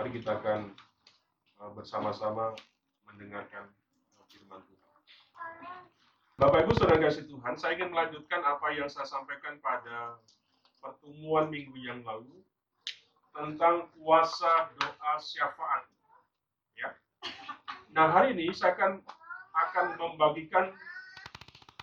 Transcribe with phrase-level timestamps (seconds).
[0.00, 0.72] Mari kita akan
[1.60, 2.56] uh, bersama-sama
[3.04, 3.68] mendengarkan
[4.32, 4.96] firman Tuhan.
[6.40, 10.16] Bapak Ibu Saudara kasih Tuhan, saya ingin melanjutkan apa yang saya sampaikan pada
[10.80, 12.32] pertemuan minggu yang lalu
[13.36, 15.84] tentang puasa doa syafaat.
[16.80, 16.96] Ya.
[17.92, 19.04] Nah hari ini saya akan
[19.52, 20.72] akan membagikan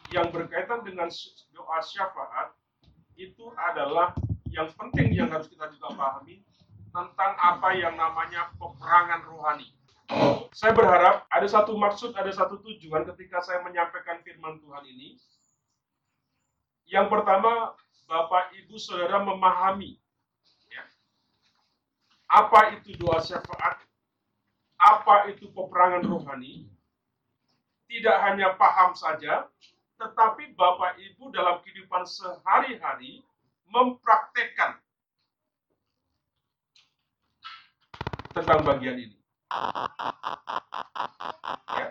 [0.10, 1.14] yang berkaitan dengan
[1.54, 2.58] doa syafaat
[3.14, 4.18] itu adalah
[4.50, 6.47] yang penting yang harus kita juga pahami
[6.98, 9.70] tentang apa yang namanya peperangan rohani.
[10.50, 15.22] Saya berharap ada satu maksud, ada satu tujuan ketika saya menyampaikan firman Tuhan ini.
[16.90, 17.78] Yang pertama,
[18.10, 20.00] Bapak Ibu Saudara memahami
[20.72, 20.84] ya,
[22.32, 23.78] apa itu doa syafaat,
[24.82, 26.66] apa itu peperangan rohani.
[27.88, 29.46] Tidak hanya paham saja,
[30.02, 33.22] tetapi Bapak Ibu dalam kehidupan sehari-hari
[33.70, 34.80] mempraktekkan
[38.38, 39.18] tentang bagian ini.
[41.74, 41.88] Ya.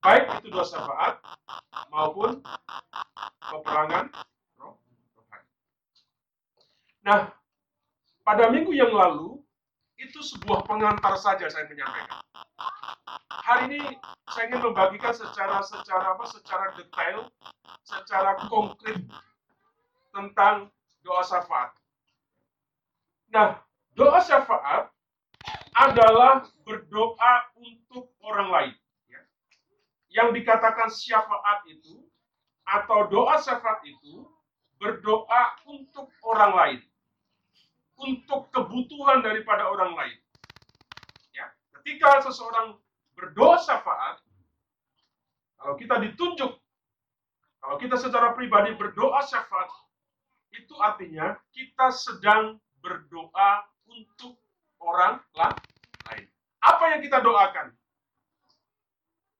[0.00, 1.20] Baik itu doa syafaat
[1.92, 2.40] maupun
[3.44, 4.08] peperangan.
[7.06, 7.30] Nah,
[8.26, 9.38] pada minggu yang lalu
[10.00, 12.24] itu sebuah pengantar saja saya menyampaikan.
[13.46, 13.80] Hari ini
[14.32, 17.30] saya ingin membagikan secara secara apa secara detail,
[17.86, 18.98] secara konkret
[20.10, 20.66] tentang
[21.06, 21.70] doa syafaat.
[23.30, 23.62] Nah,
[23.94, 24.95] doa syafaat
[25.76, 28.74] adalah berdoa untuk orang lain.
[29.12, 29.20] Ya.
[30.08, 32.00] Yang dikatakan syafaat itu
[32.64, 34.24] atau doa syafaat itu
[34.80, 36.80] berdoa untuk orang lain,
[38.00, 40.18] untuk kebutuhan daripada orang lain.
[41.36, 41.52] Ya.
[41.76, 42.80] Ketika seseorang
[43.12, 44.24] berdoa syafaat,
[45.60, 46.52] kalau kita ditunjuk,
[47.60, 49.68] kalau kita secara pribadi berdoa syafaat,
[50.56, 54.40] itu artinya kita sedang berdoa untuk
[54.86, 56.24] orang lain.
[56.62, 57.74] Apa yang kita doakan?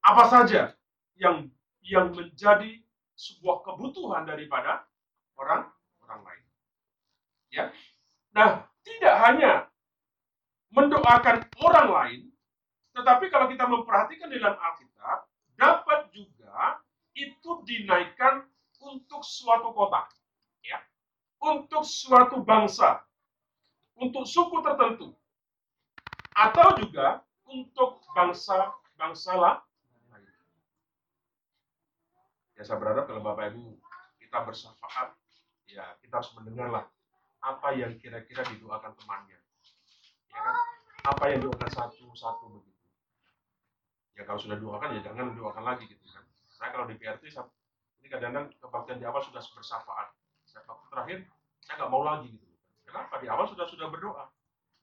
[0.02, 0.75] Apa saja
[1.14, 1.50] yang
[1.86, 2.83] yang menjadi
[3.14, 4.84] sebuah kebutuhan daripada
[5.39, 5.70] orang
[6.02, 6.45] orang lain.
[7.55, 7.64] Ya.
[8.34, 9.52] Nah, tidak hanya
[10.74, 12.20] mendoakan orang lain,
[12.92, 15.18] tetapi kalau kita memperhatikan dalam Alkitab,
[15.57, 16.84] dapat juga
[17.17, 18.45] itu dinaikkan
[18.84, 20.05] untuk suatu kota,
[20.61, 20.77] ya,
[21.40, 23.01] untuk suatu bangsa,
[23.96, 25.17] untuk suku tertentu,
[26.36, 29.64] atau juga untuk bangsa-bangsa lain.
[32.57, 33.77] Ya saya berharap kalau Bapak Ibu
[34.20, 35.13] kita bersyafaat,
[35.69, 36.89] ya kita harus mendengarlah
[37.45, 39.36] apa yang kira-kira didoakan temannya.
[40.33, 40.57] Ya kan?
[41.05, 42.85] Apa yang didoakan satu-satu begitu.
[44.17, 46.25] Ya kalau sudah doakan ya jangan doakan lagi gitu kan.
[46.48, 47.29] Saya kalau di PRT
[48.01, 50.17] ini kadang-kadang kebaktian di awal sudah bersyafaat.
[50.48, 51.29] Saya terakhir
[51.61, 52.48] saya nggak mau lagi gitu.
[52.89, 53.20] Kenapa?
[53.20, 54.33] Di awal sudah sudah berdoa.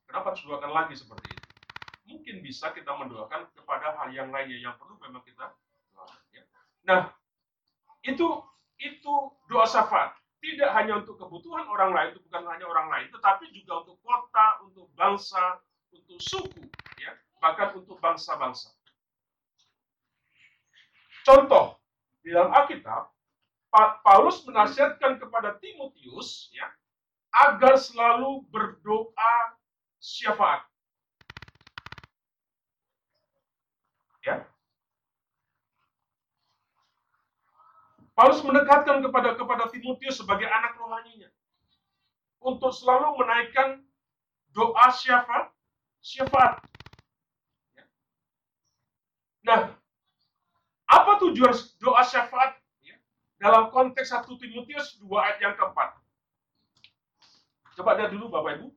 [0.06, 1.43] Kenapa harus doakan lagi seperti itu?
[2.23, 5.51] Mungkin bisa kita mendoakan kepada hal yang lainnya yang perlu memang kita
[5.91, 6.23] doakan.
[6.31, 6.47] Ya.
[6.88, 7.11] Nah,
[8.00, 8.39] itu
[8.79, 9.13] itu
[9.51, 10.16] doa syafaat.
[10.39, 14.63] Tidak hanya untuk kebutuhan orang lain, itu bukan hanya orang lain, tetapi juga untuk kota,
[14.63, 15.59] untuk bangsa,
[15.91, 16.63] untuk suku,
[16.95, 17.12] ya,
[17.44, 18.72] bahkan untuk bangsa-bangsa.
[21.28, 21.75] Contoh
[22.23, 23.12] di dalam Alkitab,
[24.00, 26.72] Paulus menasihatkan kepada Timotius, ya,
[27.35, 29.59] agar selalu berdoa
[30.00, 30.63] syafaat.
[34.23, 34.39] Ya.
[38.13, 41.29] Paulus mendekatkan kepada kepada Timotius sebagai anak rohaninya
[42.38, 43.81] untuk selalu menaikkan
[44.53, 45.50] doa syafaat,
[45.97, 46.62] syafaat.
[47.74, 47.84] Ya.
[49.41, 49.62] Nah,
[50.85, 52.53] apa tujuan doa syafaat
[52.85, 52.94] ya?
[53.41, 55.97] dalam konteks 1 Timotius 2 ayat yang keempat?
[57.74, 58.69] Coba lihat dulu Bapak Ibu.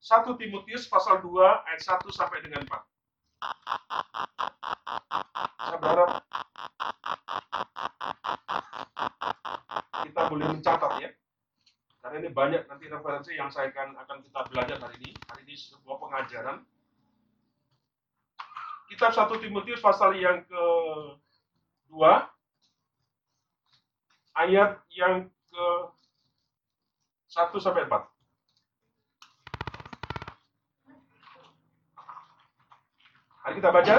[0.00, 1.28] 1 Timotius pasal 2
[1.68, 2.91] ayat 1 sampai dengan 4.
[5.82, 6.22] Berharap
[10.06, 11.10] kita boleh mencatat ya.
[12.02, 15.10] Karena ini banyak nanti referensi yang saya akan akan kita belajar hari ini.
[15.26, 16.62] Hari ini sebuah pengajaran.
[18.92, 20.64] Kitab 1 Timotius pasal yang ke
[21.88, 21.98] 2
[24.36, 25.66] ayat yang ke
[27.32, 28.11] 1 sampai 4.
[33.52, 33.96] Mari kita baca.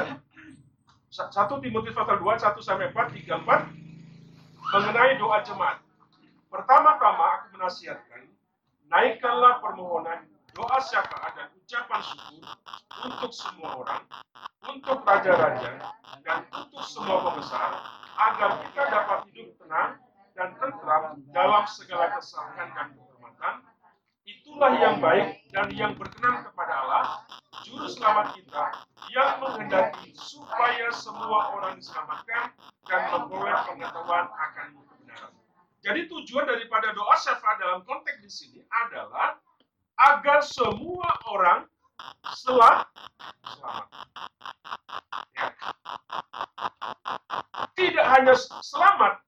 [1.14, 3.70] 1 Timotius pasal 2, 1 sampai 4, 3, 4
[4.74, 5.78] mengenai doa jemaat.
[6.50, 8.34] Pertama-tama aku menasihatkan,
[8.90, 10.26] naikkanlah permohonan,
[10.58, 12.42] doa syafaat dan ucapan syukur
[13.06, 14.02] untuk semua orang,
[14.74, 15.86] untuk raja-raja,
[16.26, 17.78] dan untuk semua pembesar,
[18.10, 20.02] agar kita dapat hidup tenang
[20.34, 23.62] dan tentram dalam segala kesalahan dan kehormatan.
[24.26, 27.22] Itulah yang baik dan yang berkenan kepada Allah
[27.62, 28.66] juru selamat kita
[29.14, 32.50] yang menghendaki supaya semua orang diselamatkan
[32.90, 35.34] dan memperoleh pengetahuan akan kebenaran.
[35.86, 39.38] Jadi tujuan daripada doa syafaat dalam konteks di sini adalah
[40.02, 41.70] agar semua orang
[42.34, 42.90] setelah
[43.46, 43.88] selamat.
[45.38, 45.46] Ya.
[47.78, 48.34] Tidak hanya
[48.66, 49.22] selamat,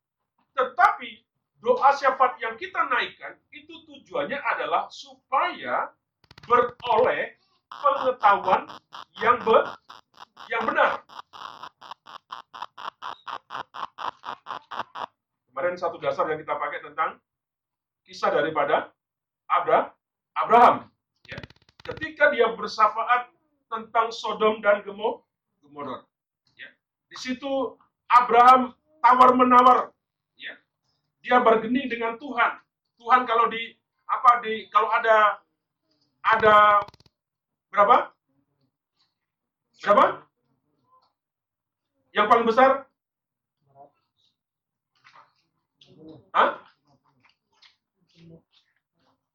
[0.57, 1.21] tetapi
[1.61, 5.93] doa syafaat yang kita naikkan itu tujuannya adalah supaya
[6.49, 7.37] beroleh
[7.69, 8.69] pengetahuan
[9.21, 9.75] yang ber,
[10.51, 11.01] yang benar.
[15.50, 17.09] Kemarin satu dasar yang kita pakai tentang
[18.06, 18.91] kisah daripada
[19.47, 19.94] Abra,
[20.35, 20.91] Abraham.
[21.29, 21.39] Ya.
[21.85, 23.31] Ketika dia bersafaat
[23.69, 26.06] tentang Sodom dan Gomorrah.
[26.57, 26.69] Ya.
[27.09, 27.77] Di situ
[28.09, 29.79] Abraham tawar menawar.
[30.38, 30.59] Ya.
[31.25, 32.61] Dia bergening dengan Tuhan.
[33.00, 35.41] Tuhan kalau di apa di kalau ada
[36.25, 36.81] ada
[37.75, 37.98] berapa?
[39.83, 40.06] Berapa?
[42.16, 42.69] Yang paling besar?
[46.31, 46.63] Hah?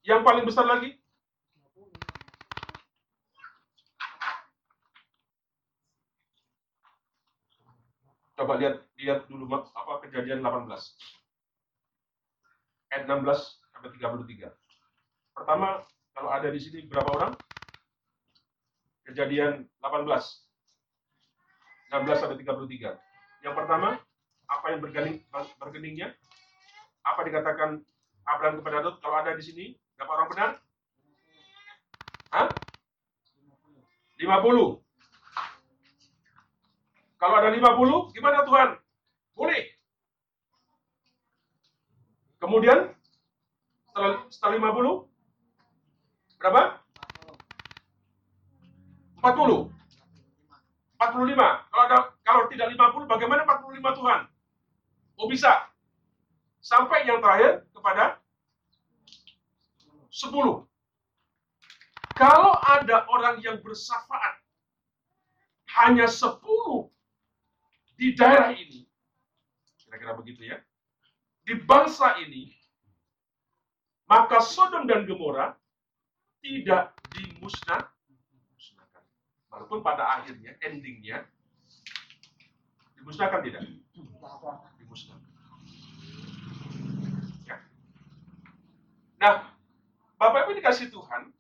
[0.01, 0.97] Yang paling besar lagi?
[8.41, 10.73] Coba lihat lihat dulu apa kejadian 18.
[12.89, 14.49] Ayat 16 sampai 33.
[15.37, 15.85] Pertama,
[16.17, 17.33] kalau ada di sini berapa orang?
[19.11, 20.07] Kejadian 18.
[20.07, 22.95] 16 sampai 33.
[23.43, 23.99] Yang pertama,
[24.47, 25.27] apa yang bergening,
[25.59, 26.15] bergeningnya?
[27.03, 27.83] Apa dikatakan
[28.23, 29.75] Abraham kepada Lot kalau ada di sini?
[29.99, 30.51] Berapa orang benar?
[32.31, 32.55] Hah?
[34.23, 34.79] 50.
[37.19, 38.79] Kalau ada 50, gimana Tuhan?
[39.35, 39.75] Boleh.
[42.39, 42.95] Kemudian,
[43.91, 45.11] setelah, setelah 50,
[46.41, 46.80] berapa?
[49.21, 49.69] 40.
[51.01, 51.37] 45.
[51.73, 54.21] Kalau ada kalau tidak 50, bagaimana 45 Tuhan?
[55.17, 55.69] Oh bisa.
[56.61, 58.21] Sampai yang terakhir kepada
[60.13, 60.69] 10.
[62.21, 64.45] Kalau ada orang yang bersafaat
[65.81, 66.37] hanya 10
[67.97, 68.85] di daerah ini,
[69.81, 70.61] kira-kira begitu ya,
[71.49, 72.53] di bangsa ini,
[74.05, 75.57] maka Sodom dan Gomora
[76.45, 77.89] tidak dimusnah,
[79.51, 81.27] Walaupun pada akhirnya, endingnya,
[82.95, 83.67] dimusnahkan tidak?
[84.79, 85.27] Dimusnahkan.
[87.45, 87.57] Ya.
[89.19, 89.51] Nah,
[90.17, 91.35] Bapak Ibu dikasih Tuhan,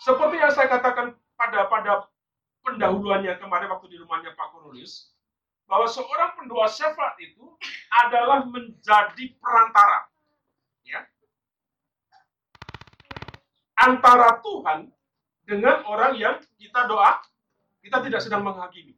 [0.00, 1.92] seperti yang saya katakan pada pada
[2.64, 5.12] pendahuluannya kemarin waktu di rumahnya Pak Kurulis,
[5.68, 7.56] bahwa seorang pendoa syafaat itu
[8.04, 10.08] adalah menjadi perantara.
[10.84, 11.04] Ya.
[13.84, 14.88] Antara Tuhan
[15.44, 17.20] dengan orang yang kita doa,
[17.84, 18.96] kita tidak sedang menghakimi.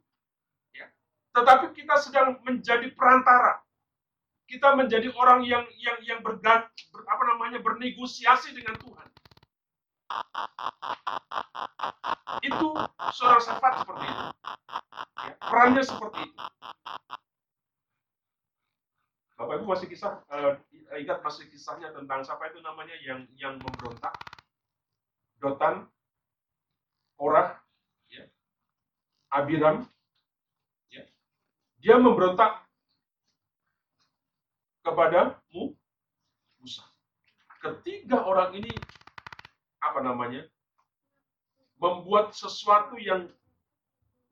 [0.71, 0.87] Ya.
[1.35, 3.67] Tetapi kita sedang menjadi perantara.
[4.47, 9.09] Kita menjadi orang yang yang yang bergat, ber, apa namanya bernegosiasi dengan Tuhan.
[12.47, 12.79] Itu
[13.11, 14.25] seorang syafaat seperti itu.
[15.19, 16.39] Ya, perannya seperti itu.
[19.37, 20.55] Bapak Ibu masih kisah uh,
[20.95, 24.15] ingat masih kisahnya tentang siapa itu namanya yang yang memberontak
[25.37, 25.85] Dotan
[27.17, 27.57] Korah,
[28.13, 28.25] ya,
[29.33, 29.89] Abiram,
[30.93, 31.05] ya,
[31.81, 32.61] dia memberontak
[34.85, 35.41] kepada
[36.61, 36.85] Musa.
[37.61, 38.85] Ketiga orang ini
[39.81, 40.45] apa namanya
[41.81, 43.29] membuat sesuatu yang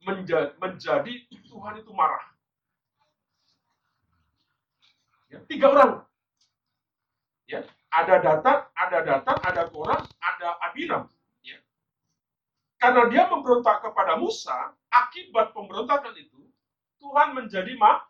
[0.05, 2.25] menjadi, Tuhan itu marah.
[5.33, 5.93] Ya, tiga orang.
[7.49, 7.65] Ya,
[7.95, 11.07] ada Datan, ada Datan, ada Korah, ada Abiram.
[12.85, 16.37] Karena dia memberontak kepada Musa, akibat pemberontakan itu,
[17.01, 18.05] Tuhan menjadi ma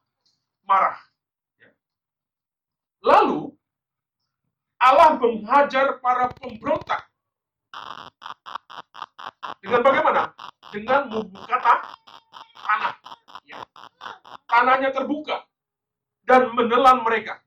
[0.67, 0.99] marah.
[1.62, 1.71] Ya.
[3.07, 3.55] Lalu,
[4.83, 7.07] Allah menghajar para pemberontak.
[9.62, 10.35] Dengan bagaimana?
[10.75, 11.57] Dengan membuka
[12.67, 12.95] tanah.
[13.47, 13.62] Ya.
[14.50, 15.47] Tanahnya terbuka
[16.26, 17.38] dan menelan mereka.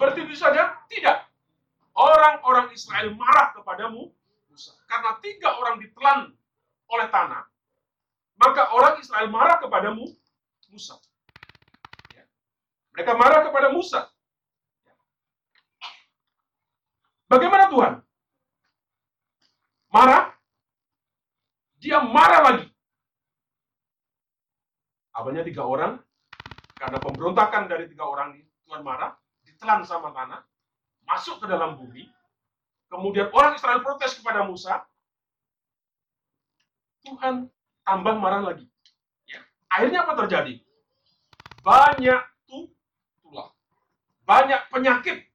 [0.00, 0.80] Berarti itu saja?
[0.88, 1.18] Tidak.
[1.92, 4.08] Orang-orang Israel marah kepadamu
[4.48, 4.72] Musa.
[4.88, 6.32] Karena tiga orang ditelan
[6.88, 7.44] oleh tanah,
[8.40, 10.08] maka orang Israel marah kepadamu
[10.72, 10.96] Musa.
[12.16, 12.24] Ya.
[12.96, 14.08] Mereka marah kepada Musa.
[14.88, 14.94] Ya.
[17.28, 17.92] Bagaimana Tuhan?
[19.92, 20.32] Marah?
[21.76, 22.66] Dia marah lagi.
[25.12, 26.00] Apanya tiga orang
[26.80, 29.12] Karena pemberontakan dari tiga orang ini, Tuhan marah,
[29.60, 30.40] ditelan sama tanah,
[31.04, 32.08] masuk ke dalam bumi.
[32.88, 34.88] Kemudian orang Israel protes kepada Musa.
[37.04, 37.52] Tuhan
[37.84, 38.64] tambah marah lagi.
[39.28, 39.44] Ya.
[39.68, 40.64] Akhirnya apa terjadi?
[41.60, 43.52] Banyak tulah.
[44.24, 45.28] Banyak penyakit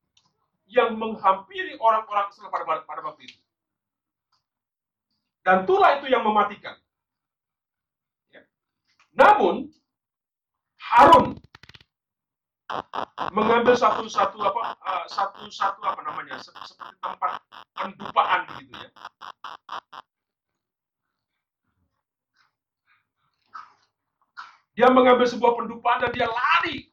[0.73, 3.37] yang menghampiri orang-orang Israel pada, pada waktu itu.
[5.45, 6.73] Dan tulah itu yang mematikan.
[8.33, 8.41] Ya.
[9.13, 9.69] Namun,
[10.81, 11.44] Harun
[13.29, 17.37] mengambil satu satu apa uh, satu satu apa namanya seperti tempat
[17.77, 18.89] pendupaan begitu ya.
[24.75, 26.91] Dia mengambil sebuah pendupaan dan dia lari.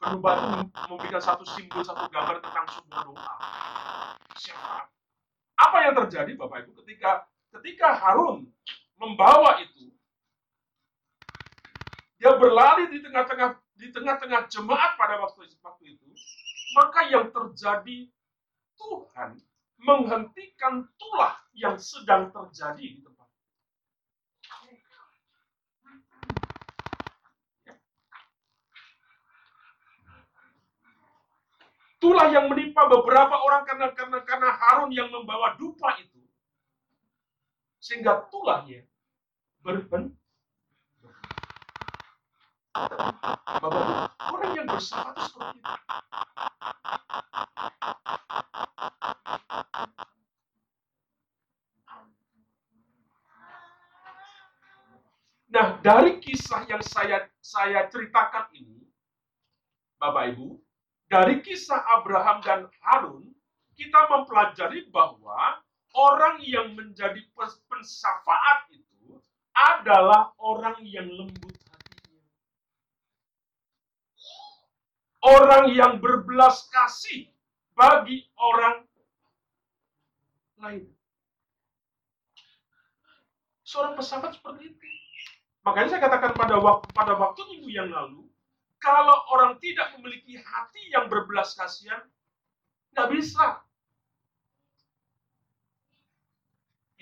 [0.00, 3.34] Pendupaan itu memberikan satu simbol satu gambar tentang sebuah doa.
[4.38, 4.88] Siapa?
[5.56, 7.28] Apa yang terjadi bapak ibu ketika
[7.60, 8.48] ketika Harun
[8.96, 9.95] membawa itu
[12.16, 16.08] dia berlari di tengah-tengah di tengah-tengah jemaat pada waktu waktu itu,
[16.72, 18.08] maka yang terjadi
[18.76, 19.36] Tuhan
[19.76, 23.28] menghentikan tulah yang sedang terjadi di tempat.
[32.00, 36.20] Tulah yang menimpa beberapa orang karena karena karena Harun yang membawa dupa itu,
[37.80, 38.84] sehingga tulahnya
[39.60, 40.25] berhenti
[42.76, 45.74] Bapak orang yang bersalah seperti itu.
[55.56, 58.84] Nah, dari kisah yang saya saya ceritakan ini,
[59.96, 60.60] Bapak Ibu,
[61.08, 63.24] dari kisah Abraham dan Harun,
[63.72, 65.64] kita mempelajari bahwa
[65.96, 67.24] orang yang menjadi
[67.72, 69.16] pensafaat itu
[69.56, 71.55] adalah orang yang lembut
[75.24, 77.30] orang yang berbelas kasih
[77.76, 78.84] bagi orang
[80.60, 80.84] lain.
[83.66, 84.86] Seorang pesawat seperti itu.
[85.66, 88.30] Makanya saya katakan pada waktu pada waktu minggu yang lalu,
[88.78, 92.06] kalau orang tidak memiliki hati yang berbelas kasihan,
[92.94, 93.66] nggak bisa.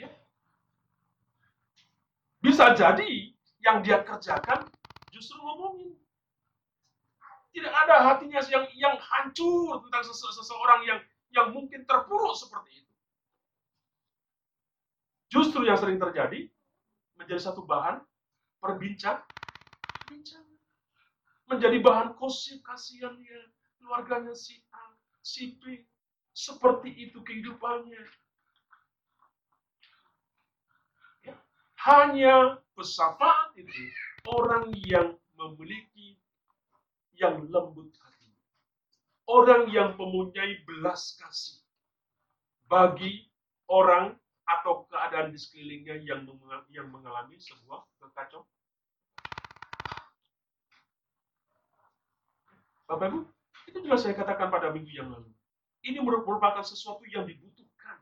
[0.01, 0.09] Ya.
[2.41, 4.65] Bisa jadi yang dia kerjakan
[5.13, 5.93] justru ngomongin
[7.55, 12.95] tidak ada hatinya yang yang hancur tentang sese seseorang yang yang mungkin terpuruk seperti itu.
[15.31, 16.51] Justru yang sering terjadi
[17.15, 18.03] menjadi satu bahan
[18.59, 19.23] perbincang,
[21.47, 25.87] menjadi bahan kosip kasihannya keluarganya si A, si B,
[26.35, 28.03] seperti itu kehidupannya.
[31.23, 31.35] Ya.
[31.87, 33.83] Hanya pesafat itu
[34.27, 36.19] orang yang memiliki
[37.19, 38.31] yang lembut hati.
[39.25, 41.65] Orang yang mempunyai belas kasih
[42.69, 43.33] bagi
[43.71, 44.13] orang
[44.45, 46.05] atau keadaan di sekelilingnya
[46.69, 48.45] yang mengalami sebuah kekacauan.
[52.85, 53.21] Bapak Ibu,
[53.73, 55.33] itu juga saya katakan pada minggu yang lalu.
[55.81, 57.97] Ini merupakan sesuatu yang dibutuhkan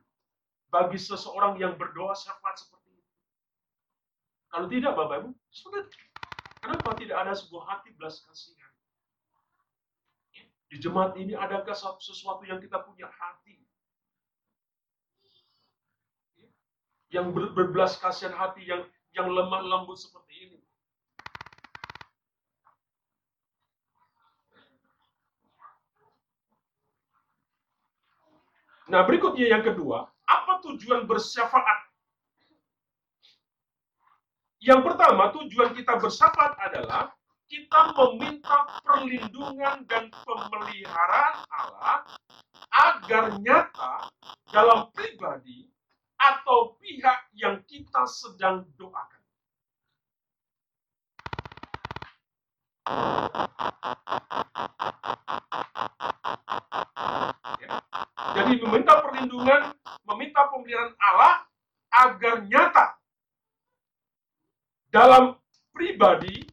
[0.75, 3.13] bagi seseorang yang berdoa syafaat seperti itu.
[4.51, 5.87] Kalau tidak, Bapak Ibu, sulit.
[6.59, 8.72] Kenapa tidak ada sebuah hati belas kasihan?
[10.73, 13.61] Di jemaat ini adakah sesuatu yang kita punya hati?
[17.13, 20.59] Yang ber, berbelas kasihan hati, yang yang lemah lembut seperti ini.
[28.89, 31.93] Nah, berikutnya yang kedua, apa tujuan bersyafaat?
[34.65, 37.13] Yang pertama, tujuan kita bersyafaat adalah
[37.53, 42.01] kita meminta perlindungan dan pemeliharaan Allah
[42.73, 44.09] agar nyata
[44.49, 45.69] dalam pribadi
[46.17, 49.21] atau pihak yang kita sedang doakan.
[57.61, 57.71] Ya.
[58.33, 59.77] Jadi meminta perlindungan,
[60.09, 61.35] meminta pemeliharaan Allah
[61.93, 62.97] agar nyata
[64.89, 65.37] dalam
[65.77, 66.52] pribadi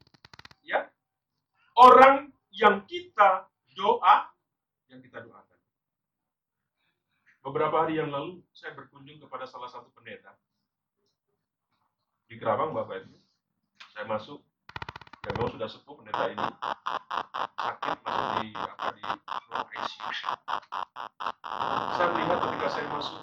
[1.79, 4.27] orang yang kita doa,
[4.91, 5.59] yang kita doakan.
[7.39, 10.35] Beberapa hari yang lalu saya berkunjung kepada salah satu pendeta
[12.27, 13.15] di Kerawang, Bapak Ibu.
[13.95, 14.43] Saya masuk,
[15.23, 16.47] ya memang sudah sepuh pendeta ini
[17.59, 20.09] sakit masih di apa di ruang ICU.
[21.95, 23.21] Saya melihat ketika saya masuk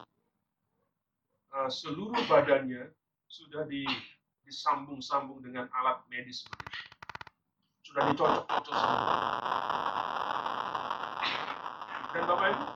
[1.57, 2.93] uh, seluruh badannya
[3.27, 3.85] sudah di,
[4.47, 6.45] disambung-sambung dengan alat medis.
[7.97, 9.17] Sudah dicocok-cocok semua.
[12.13, 12.67] Dan Bapak Ibu,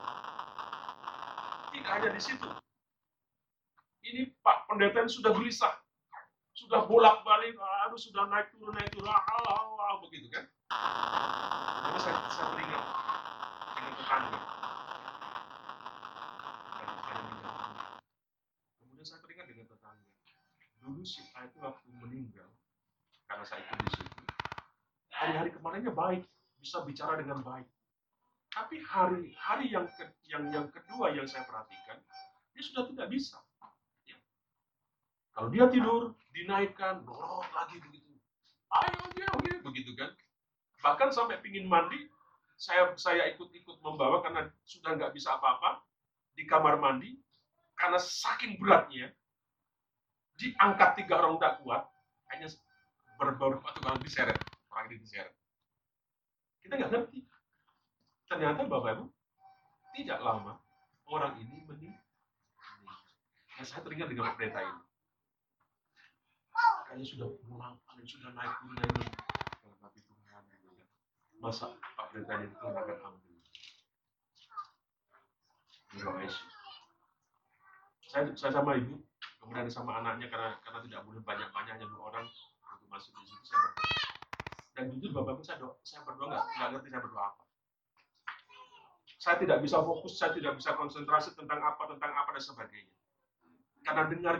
[1.69, 2.49] tidak hanya di situ.
[4.01, 5.77] Ini Pak Pendeta ini sudah gelisah.
[6.57, 10.49] Sudah bolak-balik, aduh sudah naik turun, naik turun, ah, ah, ah, begitu kan.
[11.85, 12.81] Lalu saya, saya teringat
[13.77, 14.39] dengan tetangga.
[18.81, 20.09] Kemudian saya teringat dengan tetangga.
[20.81, 22.49] Dulu si A itu waktu meninggal,
[23.29, 24.10] karena saya ikut di situ,
[25.21, 26.25] hari-hari kemarinnya baik,
[26.57, 27.69] bisa bicara dengan baik.
[28.49, 32.01] Tapi hari hari yang ke, yang yang kedua yang saya perhatikan,
[32.57, 33.37] dia sudah tidak bisa.
[34.09, 34.17] Ya.
[35.37, 38.09] Kalau dia tidur, dinaikkan, dorot lagi begitu.
[38.73, 40.09] Ayo dia, oke, begitu kan.
[40.81, 42.09] Bahkan sampai pingin mandi,
[42.57, 45.85] saya saya ikut-ikut membawa karena sudah nggak bisa apa-apa
[46.33, 47.17] di kamar mandi
[47.77, 49.09] karena saking beratnya
[50.37, 51.83] diangkat tiga orang tidak kuat
[52.33, 52.47] hanya
[53.17, 54.37] beberapa tukang diseret
[54.71, 55.35] orang ini diseret
[56.61, 57.19] kita nggak ngerti.
[58.29, 59.05] Ternyata bapak ibu
[59.97, 60.61] tidak lama
[61.09, 62.05] orang ini meninggal.
[63.57, 64.83] Dan saya teringat dengan pendeta ini.
[66.87, 68.89] Kayaknya sudah pulang sudah naik naik
[69.61, 70.43] turun tapi Tuhan
[71.37, 73.37] masa Pak Pendeta ini Tuhan akan ambil
[78.11, 78.99] saya, saya sama ibu
[79.39, 83.43] kemudian sama anaknya karena karena tidak boleh banyak banyaknya dua orang untuk masuk di situ
[83.47, 84.00] saya berdoa
[84.81, 87.43] dan jujur bapak saya saya berdoa nggak nggak ngerti saya berdoa apa.
[89.21, 92.95] Saya tidak bisa fokus saya tidak bisa konsentrasi tentang apa tentang apa dan sebagainya.
[93.85, 94.35] Karena dengar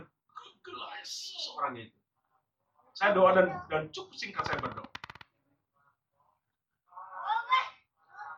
[0.66, 1.10] gelas
[1.46, 1.94] seorang itu.
[2.98, 4.90] Saya doa dan dan cukup singkat saya berdoa.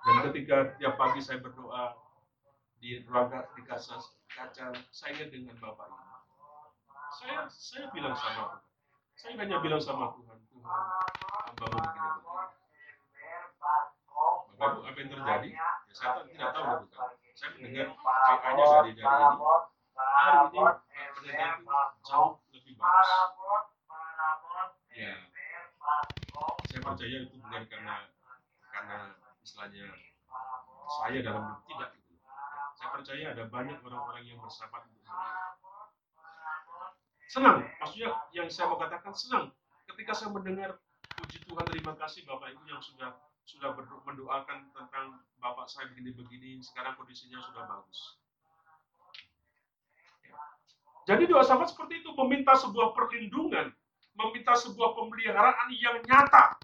[0.04, 1.96] Dan ketika tiap pagi saya berdoa
[2.84, 3.96] di ruang di kaca,
[4.28, 6.04] kaca saya ingat dengan bapak ini.
[7.16, 8.60] Saya saya bilang sama
[9.16, 11.33] saya hanya bilang sama Tuhan Tuhan
[11.64, 13.54] hamba begini begini
[14.54, 15.50] Bapak apa yang terjadi?
[15.56, 19.04] Ya saya tak, tidak tahu kan saya mendengar WA-nya dari dari ini.
[19.94, 20.62] Hari ini
[21.14, 23.66] pendeta itu jauh lebih bagus.
[24.94, 25.14] Ya.
[26.70, 27.96] Saya percaya itu bukan karena
[28.70, 28.98] karena
[29.42, 29.86] istilahnya
[31.02, 32.14] saya dalam tidak itu
[32.78, 35.58] saya percaya ada banyak orang-orang yang bersahabat untuk saya.
[37.28, 39.46] Senang maksudnya yang saya mau katakan senang.
[39.90, 40.80] Ketika saya mendengar
[41.24, 43.16] puji Tuhan terima kasih Bapak Ibu yang sudah
[43.48, 43.72] sudah
[44.04, 46.60] mendoakan tentang Bapak saya begini-begini.
[46.60, 48.20] Sekarang kondisinya sudah bagus.
[51.08, 53.72] Jadi doa sahabat seperti itu meminta sebuah perlindungan
[54.14, 56.56] meminta sebuah pemeliharaan yang nyata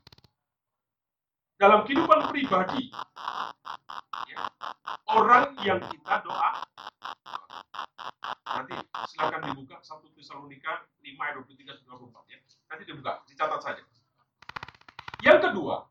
[1.60, 2.94] dalam kehidupan pribadi.
[4.32, 4.48] Ya,
[5.12, 6.52] orang yang kita doa.
[8.50, 8.76] Nanti
[9.12, 12.40] silakan dibuka 1 Tesalonika 5 ayat 23 24 ya.
[12.70, 13.84] Nanti dibuka, dicatat saja.
[15.20, 15.84] Yang kedua,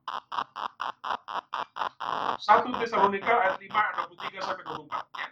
[2.41, 5.29] 1 Tesalonika ayat 5 ayat 23 sampai 24 ya.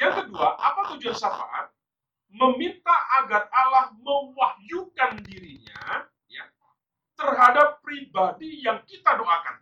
[0.00, 1.66] Yang kedua, apa tujuan syafaat?
[2.32, 6.44] Meminta agar Allah mewahyukan dirinya ya
[7.16, 9.56] terhadap pribadi yang kita doakan.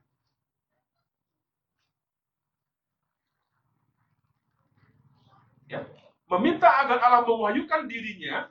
[5.67, 5.83] Ya,
[6.31, 8.47] meminta agar Allah mewahyukan dirinya,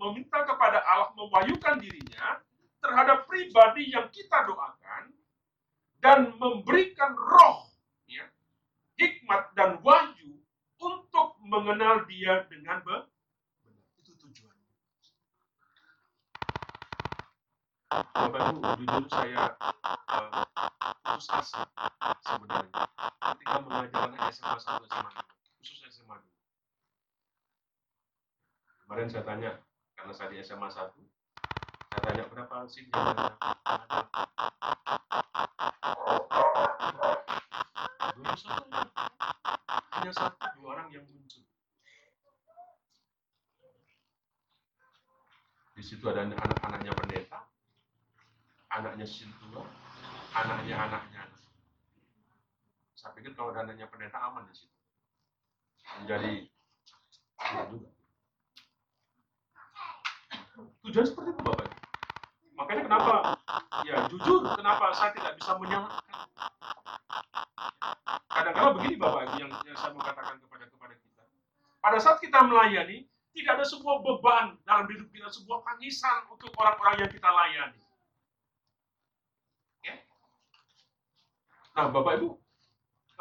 [0.00, 2.40] meminta kepada Allah mewahyukan dirinya
[2.78, 5.10] terhadap pribadi yang kita doakan
[5.98, 7.66] dan memberikan roh
[8.06, 8.26] ya,
[8.98, 10.38] hikmat dan wahyu
[10.78, 13.10] untuk mengenal dia dengan benar.
[13.98, 14.70] Itu tujuannya.
[17.88, 20.46] Ibu, jujur saya uh,
[21.08, 21.40] asa
[22.22, 22.84] sebenarnya
[23.32, 26.28] ketika mengajar anak SMA 1 SMA 2, khususnya SMA 2
[28.88, 29.52] kemarin saya tanya
[29.96, 31.17] karena saya di SMA 1
[31.98, 32.86] saya tanya berapa sih
[38.14, 38.70] belum satu
[39.98, 41.42] hanya satu dua orang yang muncul.
[45.74, 47.50] Di situ ada anak-anaknya pendeta
[48.70, 49.66] anaknya sintua
[50.38, 51.22] anaknya anaknya.
[52.94, 54.76] Saya pikir kalau ada anaknya pendeta aman di situ.
[55.98, 56.46] Menjadi
[57.74, 57.90] juga.
[60.86, 61.87] Tujuan seperti itu Bapak.
[62.58, 63.14] Makanya kenapa,
[63.86, 66.02] ya jujur, kenapa saya tidak bisa menyalahkan.
[68.26, 71.22] Kadang-kadang begini Bapak Ibu yang, yang saya mau katakan kepada kepada kita.
[71.78, 77.06] Pada saat kita melayani, tidak ada sebuah beban dalam hidup kita, sebuah tangisan untuk orang-orang
[77.06, 77.82] yang kita layani.
[79.86, 79.94] Ya?
[81.78, 82.28] Nah, Bapak Ibu,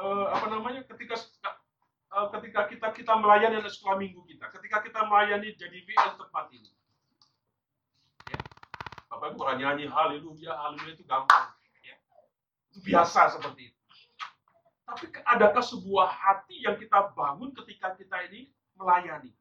[0.01, 0.81] eh, apa namanya?
[0.89, 6.49] Ketika eh, ketika kita kita melayani sekolah minggu kita, ketika kita melayani jadi VL tempat
[6.57, 6.73] ini.
[9.17, 11.49] Bapak Ibu kalau nyanyi haleluya, haleluya itu gampang.
[11.81, 11.97] Ya.
[12.69, 13.81] Itu biasa seperti itu.
[14.85, 19.33] Tapi adakah sebuah hati yang kita bangun ketika kita ini melayani?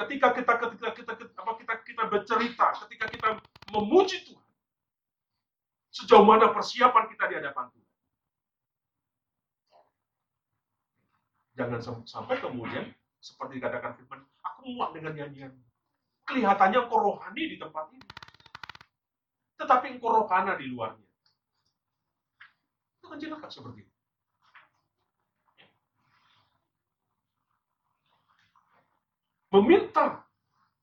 [0.00, 3.28] Ketika kita ketika kita, apa kita kita bercerita, ketika kita
[3.68, 4.48] memuji Tuhan.
[5.92, 7.92] Sejauh mana persiapan kita di hadapan Tuhan?
[11.60, 15.52] Jangan sampai kemudian seperti dikatakan firman, aku muak dengan nyanyian.
[16.24, 18.15] Kelihatannya engkau rohani di tempat ini.
[19.56, 21.08] Tetapi engkau rohana di luarnya.
[23.00, 23.94] Itu kan celaka seperti itu.
[29.56, 30.26] Meminta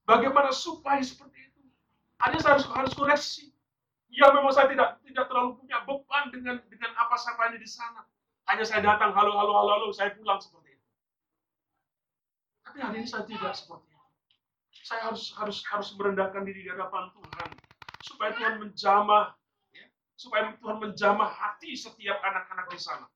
[0.10, 1.62] bagaimana supaya seperti itu.
[2.24, 3.54] Hanya saya harus, harus koreksi.
[4.14, 8.06] Ya memang saya tidak tidak terlalu punya beban dengan dengan apa saya di sana.
[8.50, 10.64] Hanya saya datang, halo, halo, halo, halo, saya pulang seperti
[12.74, 14.02] tapi hari ini saya tidak seperti itu.
[14.82, 17.50] Saya harus harus harus merendahkan diri di hadapan Tuhan
[18.04, 19.32] supaya Tuhan menjamah
[19.72, 19.86] ya,
[20.20, 23.08] supaya Tuhan menjamah hati setiap anak-anak di sana.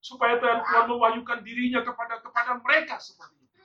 [0.00, 3.58] Supaya Tuhan, Tuhan mewahyukan dirinya kepada kepada mereka seperti itu.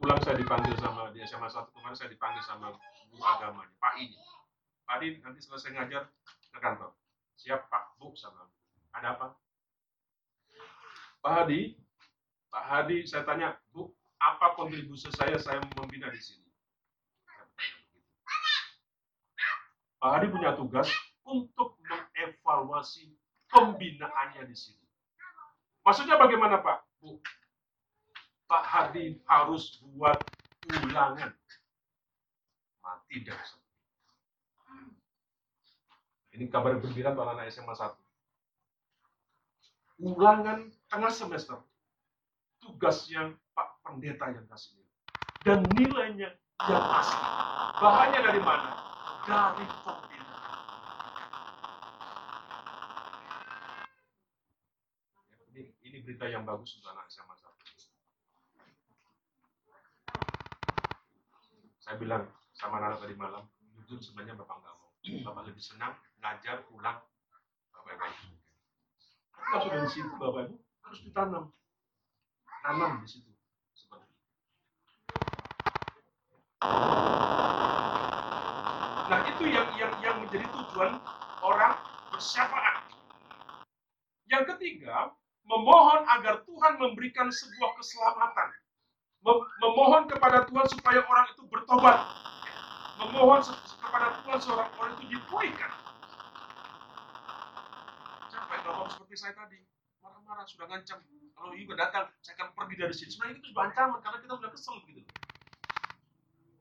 [0.00, 2.74] Pulang saya dipanggil sama di SMA satu kemarin saya dipanggil sama
[3.12, 4.18] guru agamanya, Pak ini.
[4.84, 6.10] Pak ini nanti selesai ngajar
[6.50, 6.92] ke kantor.
[7.38, 8.50] Siap Pak, Bu sama.
[8.90, 9.26] Ada apa?
[11.24, 11.78] Pak Hadi,
[12.52, 13.94] Pak Hadi, saya tanya, Bu,
[14.24, 16.48] apa kontribusi saya saya membina di sini?
[20.00, 20.88] Pak Hadi punya tugas
[21.24, 23.12] untuk mengevaluasi
[23.52, 24.84] pembinaannya di sini.
[25.84, 26.88] Maksudnya bagaimana Pak?
[27.00, 27.20] Bu,
[28.48, 30.20] Pak Hadi harus buat
[30.88, 31.32] ulangan.
[32.84, 33.40] Mati dah.
[36.36, 38.04] Ini kabar gembira untuk anak SMA 1
[40.02, 41.58] ulangan tengah semester.
[42.58, 43.36] Tugas yang
[43.84, 44.80] Pendeta yang kasih.
[45.44, 46.32] Dan nilainya
[46.64, 47.20] yang asli.
[47.78, 48.70] Bahannya dari mana?
[49.28, 50.36] Dari pembina.
[55.52, 57.60] Ini, ini berita yang bagus untuk anak SMA satu.
[61.84, 62.24] Saya bilang
[62.56, 63.44] sama anak tadi malam,
[63.76, 64.90] jujur sebenarnya Bapak nggak mau.
[65.28, 65.92] Bapak lebih senang
[66.24, 66.96] ngajar pulang
[67.76, 68.34] Bapak baik
[69.54, 71.44] kalau sudah di situ Bapak Ibu harus ditanam.
[72.64, 73.30] Tanam di situ.
[73.76, 74.24] Seperti itu.
[79.10, 81.00] Nah itu yang yang yang menjadi tujuan
[81.44, 81.74] orang
[82.12, 82.88] bersyafaat.
[84.28, 85.12] Yang ketiga,
[85.44, 88.48] memohon agar Tuhan memberikan sebuah keselamatan.
[89.60, 91.98] Memohon kepada Tuhan supaya orang itu bertobat.
[93.00, 93.40] Memohon
[93.80, 95.72] kepada Tuhan supaya orang itu dipulihkan
[98.84, 99.60] ngomong seperti saya tadi
[100.00, 101.00] marah-marah sudah ngancam
[101.32, 104.76] kalau Yuga datang saya akan pergi dari sini sebenarnya itu juga karena kita sudah kesel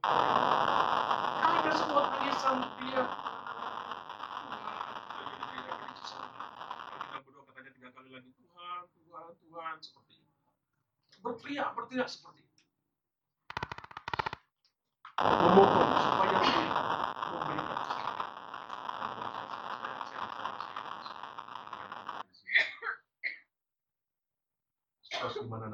[0.03, 3.03] gitu ada sebuah tangisan dia
[8.03, 10.15] Tuhan Tuhan Tuhan seperti
[11.23, 12.43] berteriak berteriak seperti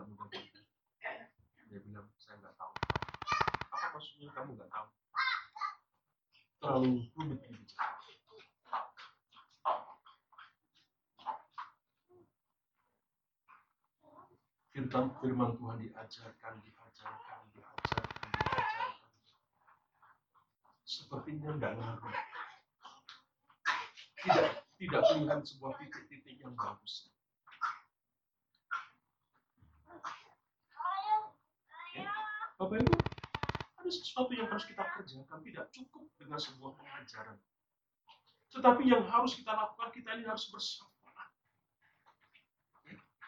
[0.05, 0.37] muda
[1.69, 2.73] dia bilang saya nggak tahu
[3.73, 4.87] apa maksudnya kamu nggak tahu.
[6.59, 7.55] Terlalu rumit gitu
[14.75, 18.91] firman firman Tuhan diajarkan diajarkan diajarkan diajarkan.
[20.83, 22.15] Sepertinya nggak ngaruh.
[24.19, 24.47] Tidak
[24.83, 27.07] tidak melihat sebuah titik-titik yang bagus.
[32.59, 32.98] Bapak Ibu,
[33.89, 35.39] sesuatu yang harus kita kerjakan.
[35.41, 37.37] Tidak cukup dengan sebuah pengajaran.
[38.49, 40.89] Tetapi yang harus kita lakukan, kita ini harus bersama.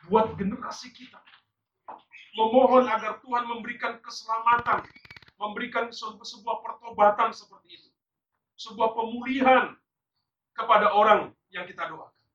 [0.09, 1.21] Buat generasi kita.
[2.33, 4.87] Memohon agar Tuhan memberikan keselamatan.
[5.37, 7.89] Memberikan sebuah pertobatan seperti itu.
[8.57, 9.77] Sebuah pemulihan
[10.57, 12.25] kepada orang yang kita doakan.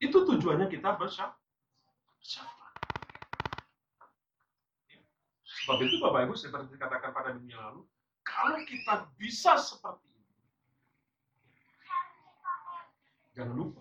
[0.00, 1.36] Itu tujuannya kita bersama.
[5.64, 7.88] Sebab itu Bapak Ibu seperti dikatakan pada minggu lalu,
[8.20, 10.36] kalau kita bisa seperti ini,
[13.32, 13.80] jangan lupa,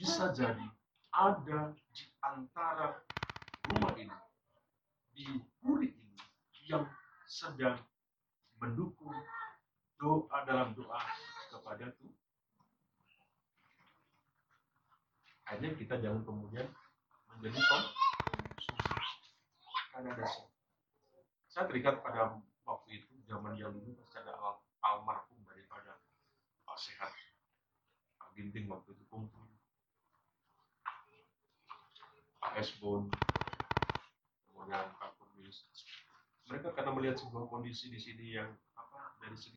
[0.00, 0.64] bisa jadi
[1.12, 2.96] ada di antara
[3.68, 4.16] rumah ini,
[5.12, 6.16] di kulit ini,
[6.64, 6.88] yang
[7.28, 7.76] sedang
[8.56, 9.12] mendukung
[10.00, 10.96] doa dalam doa
[11.52, 12.24] kepada Tuhan.
[15.52, 16.64] Hanya kita jangan kemudian
[17.36, 18.80] menjadi pengsusun.
[19.92, 20.55] karena ada.
[21.56, 22.36] Saya terikat pada
[22.68, 25.96] waktu itu zaman yang dulu pasti ada al almarhum daripada
[26.68, 27.08] Pak Sehat.
[28.20, 29.48] Pak Ginting waktu itu kumpul.
[32.44, 33.08] Pak Esbon
[34.52, 35.64] kemudian Pak Kurnis
[36.44, 39.56] mereka karena melihat sebuah kondisi di sini yang apa dari segi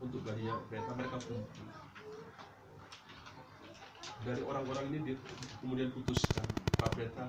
[0.00, 1.68] untuk gaya kereta mereka kumpul.
[4.24, 5.20] Dari orang-orang ini di-
[5.60, 6.48] kemudian putuskan
[6.80, 7.28] Pak Pendeta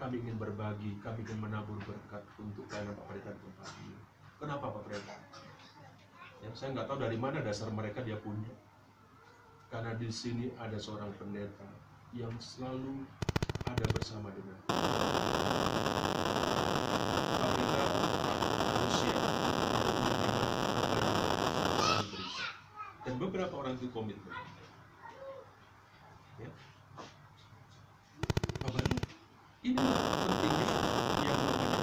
[0.00, 4.00] kami ingin berbagi, kami ingin menabur berkat untuk pelayanan Pak Pendeta tempat ini.
[4.40, 5.14] Kenapa Pak Pendeta?
[6.40, 8.48] Ya, saya nggak tahu dari mana dasar mereka dia punya.
[9.68, 11.68] Karena di sini ada seorang pendeta
[12.16, 13.04] yang selalu
[13.68, 14.56] ada bersama dengan.
[23.04, 24.34] Dan beberapa orang itu komitmen.
[26.40, 26.50] Ya.
[28.64, 28.98] Bapak Ibu,
[29.60, 30.66] ini pentingnya
[31.24, 31.80] yang namanya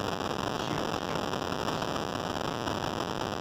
[0.65, 0.87] syiar.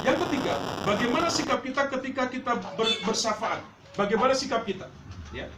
[0.07, 0.55] Yang ketiga,
[0.97, 3.61] bagaimana sikap kita ketika kita ber- bersafaat?
[4.01, 4.89] Bagaimana sikap kita?
[5.37, 5.53] Ya.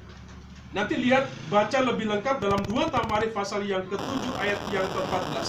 [0.75, 5.49] Nanti lihat baca lebih lengkap dalam 2 Tamarikh pasal yang ke-7 ayat yang ke-14.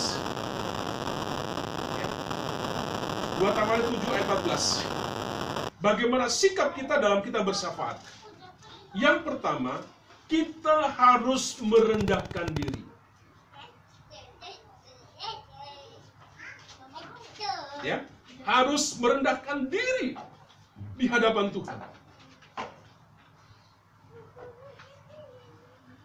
[1.97, 2.07] Ya.
[3.41, 4.85] 2 Tamarikh 7 ayat 14.
[5.81, 7.97] Bagaimana sikap kita dalam kita bersafaat?
[8.93, 9.81] Yang pertama,
[10.29, 12.85] kita harus merendahkan diri.
[17.79, 18.03] Ya,
[18.49, 20.17] harus merendahkan diri
[20.97, 21.77] di hadapan Tuhan.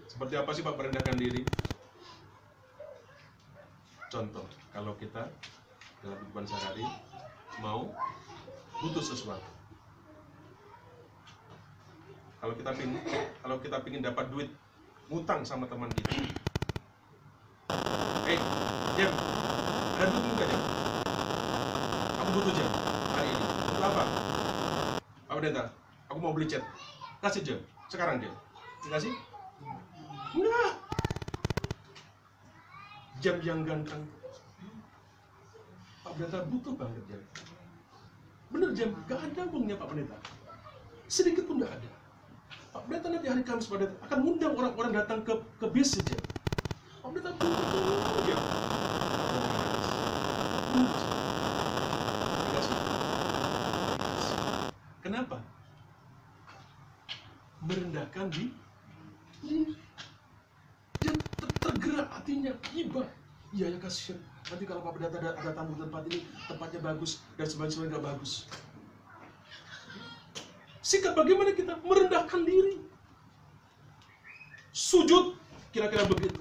[0.04, 1.48] Seperti apa sih Pak merendahkan diri?
[4.12, 5.26] Contoh, kalau kita
[6.04, 6.84] dalam kehidupan sehari
[7.64, 7.90] mau
[8.78, 9.50] butuh sesuatu.
[12.44, 13.00] Kalau kita pingin,
[13.40, 14.52] kalau kita pingin dapat duit,
[15.08, 16.12] ngutang sama teman kita.
[18.28, 18.38] Eh,
[19.00, 19.12] Jam,
[19.96, 20.33] ada duit
[22.34, 22.70] butuh jam
[23.14, 23.46] hari ini.
[23.46, 24.02] Butuh apa?
[25.30, 25.62] Pak Pendeta,
[26.10, 26.66] aku mau beli cat.
[27.22, 28.34] Kasih jam, sekarang jam.
[28.82, 29.14] Dikasih?
[30.34, 30.72] Enggak.
[33.22, 34.02] Jam yang ganteng.
[36.02, 37.22] Pak Pendeta butuh banget jam.
[38.50, 40.18] Bener jam, gak ada uangnya Pak Pendeta.
[41.06, 41.90] Sedikit pun gak ada.
[42.74, 46.18] Pak Pendeta nanti hari Kamis Pak Pendeta akan ngundang orang-orang datang ke ke bis saja.
[46.98, 48.40] Pak Pendeta butuh jam.
[50.74, 51.02] Butuh.
[52.44, 52.78] Dikasih.
[55.00, 55.36] Kenapa?
[58.14, 58.46] Merendahkan di.
[61.02, 63.02] Dia ter- tergerak hatinya, iba.
[63.50, 64.22] Iya ya kasihan.
[64.46, 68.46] Nanti kalau Pak Pendeta ada, ada tamu tempat ini, tempatnya bagus dan sebagainya nggak bagus.
[70.78, 72.86] Sikap bagaimana kita merendahkan diri.
[74.70, 75.34] Sujud
[75.74, 76.38] kira-kira begitu.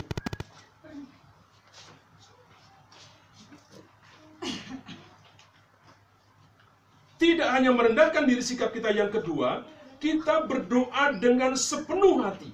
[7.17, 9.65] Tidak hanya merendahkan diri sikap kita yang kedua,
[10.03, 12.51] kita berdoa dengan sepenuh hati.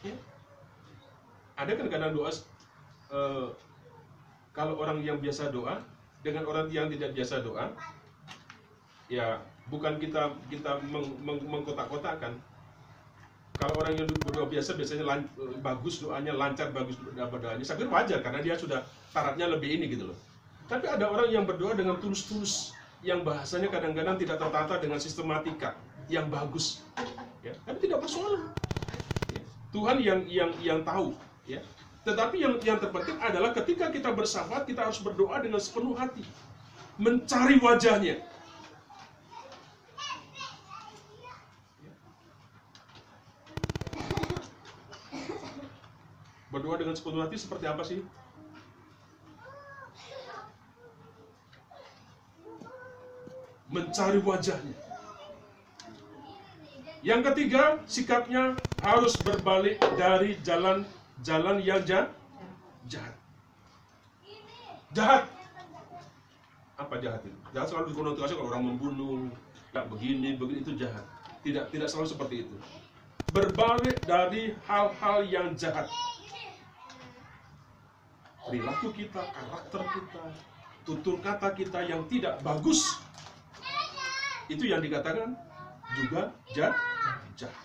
[0.00, 0.16] Ya.
[1.60, 2.32] Ada kan kadang doa
[3.12, 3.46] eh,
[4.56, 5.84] kalau orang yang biasa doa
[6.24, 7.76] dengan orang yang tidak biasa doa,
[9.12, 12.40] ya bukan kita kita meng, meng- mengkotak-kotakan.
[13.60, 15.28] Kalau orang yang berdoa biasa biasanya lan-
[15.60, 17.60] bagus doanya, lancar bagus doa- doanya.
[17.60, 18.80] Saya pikir wajar karena dia sudah
[19.12, 20.16] tarafnya lebih ini gitu loh.
[20.72, 25.76] Tapi ada orang yang berdoa dengan tulus-tulus, yang bahasanya kadang-kadang tidak tertata dengan sistematika
[26.12, 26.84] yang bagus.
[27.40, 28.52] Ya, tapi tidak masalah.
[29.32, 29.40] Ya,
[29.72, 31.16] Tuhan yang yang yang tahu,
[31.48, 31.64] ya.
[32.04, 36.24] Tetapi yang yang terpenting adalah ketika kita bersafat, kita harus berdoa dengan sepenuh hati,
[37.00, 38.20] mencari wajahnya.
[46.50, 48.02] Berdoa dengan sepenuh hati seperti apa sih?
[53.70, 54.74] Mencari wajahnya.
[57.00, 62.12] Yang ketiga, sikapnya harus berbalik dari jalan-jalan yang ja-
[62.90, 63.14] jahat.
[64.92, 65.24] Jahat.
[66.76, 67.38] Apa jahat itu?
[67.54, 69.30] Jahat selalu dikonotasi kalau orang membunuh,
[69.70, 71.04] tak begini, begini itu jahat.
[71.40, 72.56] Tidak tidak selalu seperti itu.
[73.30, 75.86] Berbalik dari hal-hal yang jahat.
[78.40, 80.22] Perilaku kita, karakter kita,
[80.82, 82.98] tutur kata kita yang tidak bagus,
[84.50, 85.38] itu yang dikatakan
[85.94, 86.74] juga jahat.
[87.38, 87.56] jahat.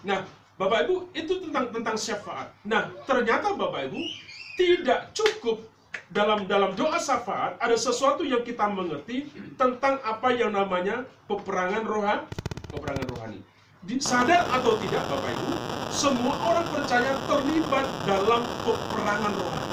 [0.00, 0.24] Nah,
[0.56, 2.48] Bapak Ibu, itu tentang tentang syafaat.
[2.64, 4.00] Nah, ternyata Bapak Ibu
[4.56, 5.68] tidak cukup
[6.10, 12.26] dalam dalam doa syafaat ada sesuatu yang kita mengerti tentang apa yang namanya peperangan rohani,
[12.72, 13.40] peperangan rohani.
[14.00, 15.52] sadar atau tidak Bapak Ibu,
[15.88, 19.69] semua orang percaya terlibat dalam peperangan rohani.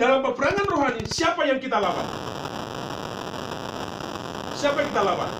[0.00, 2.08] Dalam peperangan rohani, siapa yang kita lawan?
[4.56, 5.30] Siapa yang kita lawan?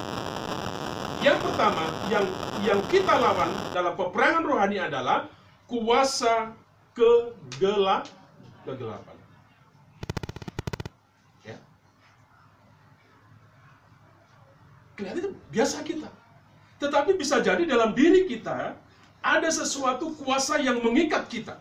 [1.25, 2.29] Yang pertama, yang
[2.61, 5.33] yang kita lawan dalam peperangan rohani adalah
[5.65, 6.53] kuasa
[6.93, 8.05] kegelap
[8.69, 9.17] kegelapan.
[11.49, 11.57] Ya.
[15.01, 16.13] Kelihatan biasa kita.
[16.85, 18.77] Tetapi bisa jadi dalam diri kita
[19.25, 21.57] ada sesuatu kuasa yang mengikat kita.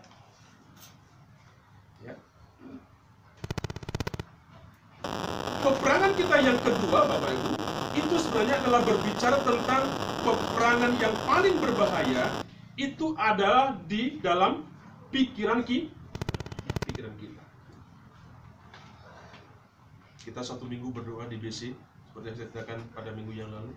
[5.70, 7.54] Peperangan kita yang kedua, Bapak Ibu,
[7.94, 9.86] itu sebenarnya adalah berbicara tentang
[10.26, 12.26] peperangan yang paling berbahaya
[12.74, 14.66] itu adalah di dalam
[15.14, 15.94] pikiran kita.
[16.82, 17.42] Pikiran kita.
[20.26, 23.70] Kita satu minggu berdoa di BC, seperti yang saya katakan pada minggu yang lalu.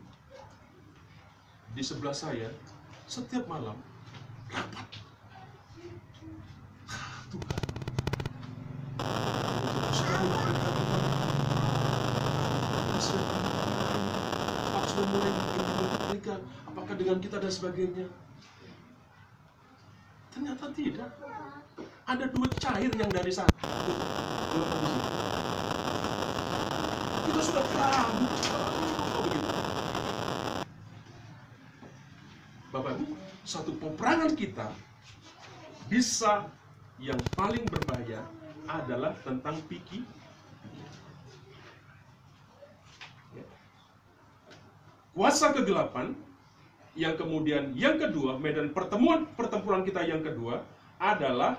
[1.77, 2.49] Di sebelah saya,
[3.05, 3.77] setiap malam,
[4.49, 4.89] rapat.
[7.29, 7.61] Tuhan,
[9.61, 10.27] untuk sekali
[13.03, 15.31] sudah mulai
[16.07, 16.39] mereka
[16.69, 18.07] apakah dengan kita dan sebagainya?
[20.31, 21.11] Ternyata tidak.
[22.03, 23.51] Ada dua cair yang dari sana.
[27.23, 27.63] Kita sudah
[29.23, 29.51] begitu
[32.73, 33.05] Bapak Ibu
[33.43, 34.67] satu peperangan kita
[35.91, 36.47] bisa
[36.97, 38.23] yang paling berbahaya
[38.65, 40.01] adalah tentang pikir
[45.13, 46.17] kuasa kegelapan
[46.97, 50.61] yang kemudian yang kedua medan pertemuan pertempuran kita yang kedua
[50.97, 51.57] adalah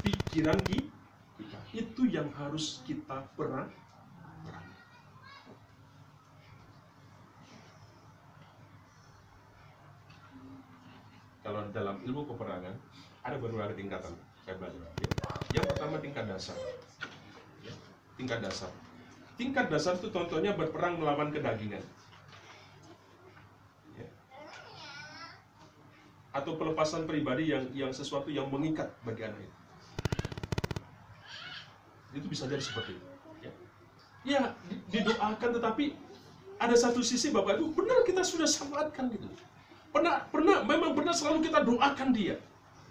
[0.00, 1.60] pikiran kita.
[1.72, 3.68] Itu yang harus kita perang.
[11.44, 12.74] Kalau dalam ilmu peperangan
[13.22, 14.12] ada beberapa tingkatan.
[14.42, 14.82] Saya belajar.
[15.54, 16.58] Yang pertama tingkat dasar.
[17.62, 17.74] Ya,
[18.18, 18.70] tingkat dasar.
[19.36, 21.82] Tingkat dasar itu contohnya berperang melawan kedagingan
[26.36, 29.56] atau pelepasan pribadi yang yang sesuatu yang mengikat bagi anak itu.
[32.20, 33.06] Itu bisa jadi seperti itu.
[33.40, 33.52] Ya,
[34.22, 34.42] ya
[34.92, 35.96] didoakan tetapi
[36.60, 39.24] ada satu sisi Bapak Ibu benar kita sudah salatkan gitu.
[39.88, 42.36] Pernah pernah memang benar selalu kita doakan dia.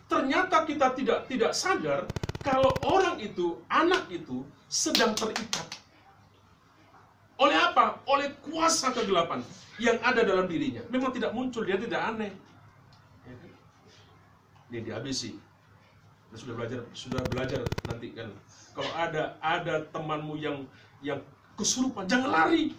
[0.09, 2.09] Ternyata kita tidak tidak sadar
[2.45, 5.65] kalau orang itu, anak itu sedang terikat.
[7.41, 7.97] Oleh apa?
[8.05, 9.41] Oleh kuasa kegelapan
[9.81, 10.85] yang ada dalam dirinya.
[10.93, 12.29] Memang tidak muncul, dia tidak aneh
[14.75, 15.31] ini di ABC
[16.27, 18.27] Kita sudah belajar sudah belajar nanti kan.
[18.75, 20.67] Kalau ada ada temanmu yang
[20.99, 21.23] yang
[21.55, 22.75] kesurupan jangan lari.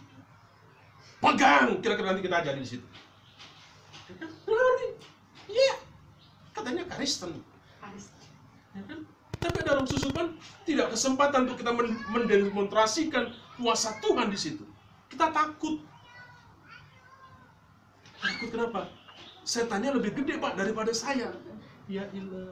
[1.24, 1.80] Pegang!
[1.80, 2.86] Kira-kira nanti kita ajarin di situ.
[4.44, 4.88] Lari.
[5.48, 5.74] Iya.
[6.52, 7.40] Katanya Kristen
[8.76, 9.00] ya kan?
[9.36, 11.72] tapi dalam susupan tidak kesempatan untuk kita
[12.12, 14.64] mendemonstrasikan kuasa Tuhan di situ.
[15.06, 15.80] Kita takut.
[18.18, 18.90] Takut kenapa?
[19.46, 21.30] Setannya lebih gede pak daripada saya
[21.86, 22.50] Ya ilah.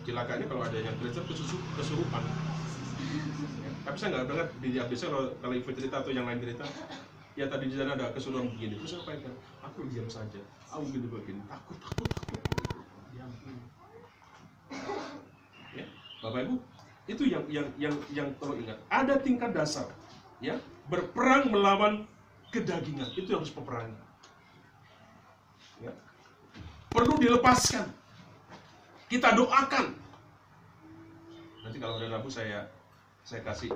[0.00, 2.24] Cilakanya kalau ada yang kesusu, kesurupan.
[3.84, 6.64] Tapi saya nggak dengar di biasa kalau kalau ibu cerita atau yang lain cerita,
[7.36, 8.80] ya tadi di sana ada kesurupan begini.
[8.80, 9.28] Terus apa itu?
[9.60, 10.40] Aku diam saja.
[10.72, 11.40] Aku begini begini.
[11.44, 12.40] Takut takut takut.
[13.12, 13.24] Ya,
[15.76, 15.86] ya,
[16.24, 16.56] Bapak Ibu,
[17.12, 18.80] itu yang yang yang yang perlu ingat.
[18.88, 19.92] Ada tingkat dasar,
[20.40, 20.56] ya
[20.88, 22.08] berperang melawan
[22.48, 24.09] kedagingan itu harus peperangan
[25.80, 25.92] ya,
[26.92, 27.86] perlu dilepaskan.
[29.10, 29.90] Kita doakan.
[31.66, 32.70] Nanti kalau ada Rabu saya
[33.26, 33.74] saya kasih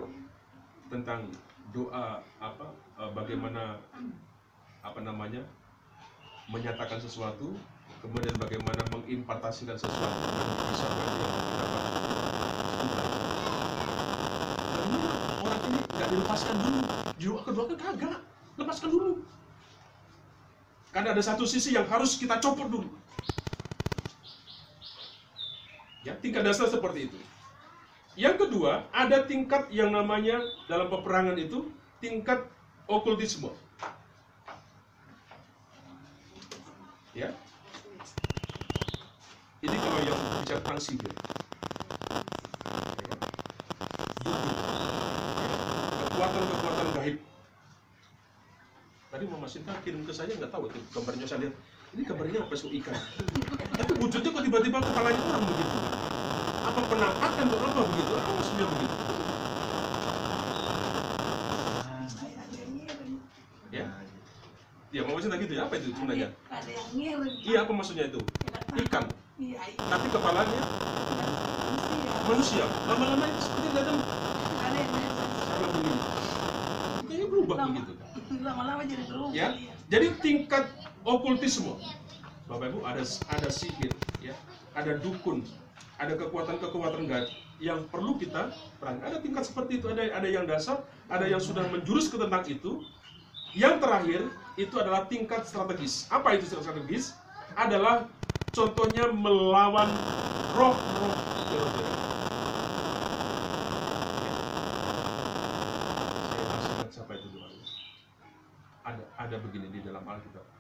[0.89, 1.27] tentang
[1.75, 2.67] doa apa
[3.03, 3.83] eh, bagaimana
[4.85, 5.43] apa namanya
[6.53, 7.57] menyatakan sesuatu
[8.05, 10.87] kemudian bagaimana mengimpartasikan sesuatu dan bisa
[15.45, 16.81] orang ini nggak dilepaskan dulu.
[17.17, 18.21] Doa kedua kan kagak.
[18.55, 19.24] Lepaskan dulu
[20.95, 22.87] karena ada satu sisi yang harus kita copot dulu.
[26.07, 27.19] Ya, tingkat dasar seperti itu.
[28.15, 30.39] Yang kedua, ada tingkat yang namanya
[30.71, 31.67] dalam peperangan itu
[31.99, 32.47] tingkat
[32.87, 33.51] okultisme.
[37.11, 37.35] Ya.
[39.67, 41.13] Ini kalau yang bicara tentang sihir.
[46.07, 47.17] Kekuatan-kekuatan gaib
[49.45, 51.55] Mama Sinta kirim ke saya nggak tahu itu gambarnya saya lihat
[51.93, 52.97] ini gambarnya apa su ikan
[53.77, 55.79] tapi wujudnya kok tiba-tiba kepalanya orang begitu
[56.65, 58.13] apa penampakan atau apa begitu?
[58.17, 58.95] Apa maksudnya begitu?
[63.69, 63.85] Ya?
[64.97, 65.63] Ya, mau maksudnya gitu ya?
[65.69, 66.29] Apa itu sebenarnya?
[67.45, 68.25] Iya, apa maksudnya itu?
[68.81, 69.13] Ikan.
[69.37, 69.85] Iya, iya.
[69.93, 71.27] Tapi kepalanya ya.
[72.33, 72.65] manusia.
[72.89, 73.99] Lama-lama seperti ngirim.
[75.45, 76.01] sama begini.
[77.05, 78.04] Kayaknya berubah begitu.
[78.31, 79.33] Lama-lama jadi berubah.
[79.37, 79.57] Ya,
[79.93, 80.69] jadi tingkat
[81.05, 81.77] okultisme,
[82.49, 84.33] Bapak Ibu ada ada sihir, ya,
[84.73, 85.45] ada dukun,
[86.01, 87.29] ada kekuatan-kekuatan gaib
[87.61, 89.01] yang perlu kita perangi.
[89.05, 92.81] Ada tingkat seperti itu, ada ada yang dasar, ada yang sudah menjurus ke tentang itu.
[93.55, 94.21] Yang terakhir
[94.59, 96.11] itu adalah tingkat strategis.
[96.11, 97.15] Apa itu strategis?
[97.55, 98.11] Adalah
[98.51, 99.87] contohnya melawan
[100.59, 101.15] roh-roh.
[106.27, 107.47] Saya masih ingat siapa itu dulu.
[108.85, 109.37] Ada ada
[110.21, 110.55] begini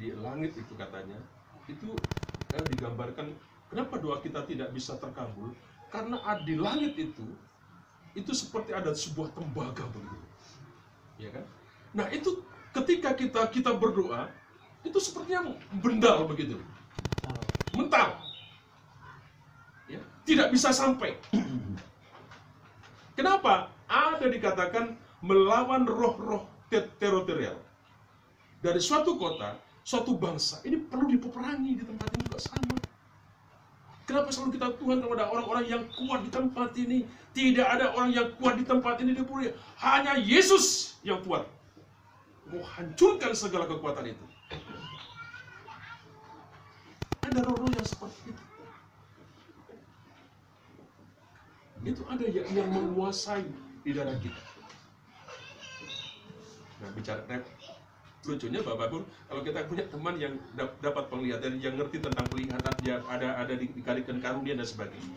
[0.00, 1.20] di langit itu katanya,
[1.68, 2.00] itu
[2.48, 3.36] kan digambarkan
[3.68, 5.52] kenapa doa kita tidak bisa terkabul?
[5.92, 7.26] Karena di langit itu
[8.16, 10.26] itu seperti ada sebuah tembaga begitu.
[11.20, 11.44] Ya kan?
[11.92, 12.40] Nah, itu
[12.72, 14.32] ketika kita kita berdoa,
[14.82, 16.56] itu sepertinya bendal begitu.
[17.76, 18.18] Mental.
[19.86, 21.18] Ya, tidak bisa sampai.
[23.18, 23.68] Kenapa?
[23.90, 27.58] Ada dikatakan melawan roh-roh te- teritorial.
[28.60, 32.76] Dari suatu kota, suatu bangsa, ini perlu dipeperangi di tempat ini juga sama.
[34.04, 37.06] Kenapa selalu kita Tuhan kepada orang-orang yang kuat di tempat ini?
[37.30, 39.54] Tidak ada orang yang kuat di tempat ini di Puri.
[39.78, 41.46] Hanya Yesus yang kuat.
[42.50, 44.26] Mau hancurkan segala kekuatan itu.
[47.22, 48.44] Ada roh-roh yang seperti itu.
[51.86, 53.46] Itu ada yang, yang menguasai
[53.86, 54.42] di dalam kita.
[56.82, 57.22] Nah, bicara
[58.28, 58.98] lucunya Bapak Ibu,
[59.32, 63.54] kalau kita punya teman yang dap- dapat penglihatan, yang ngerti tentang penglihatan, dia ada ada
[63.56, 65.16] di- dikalikan karunia dan sebagainya.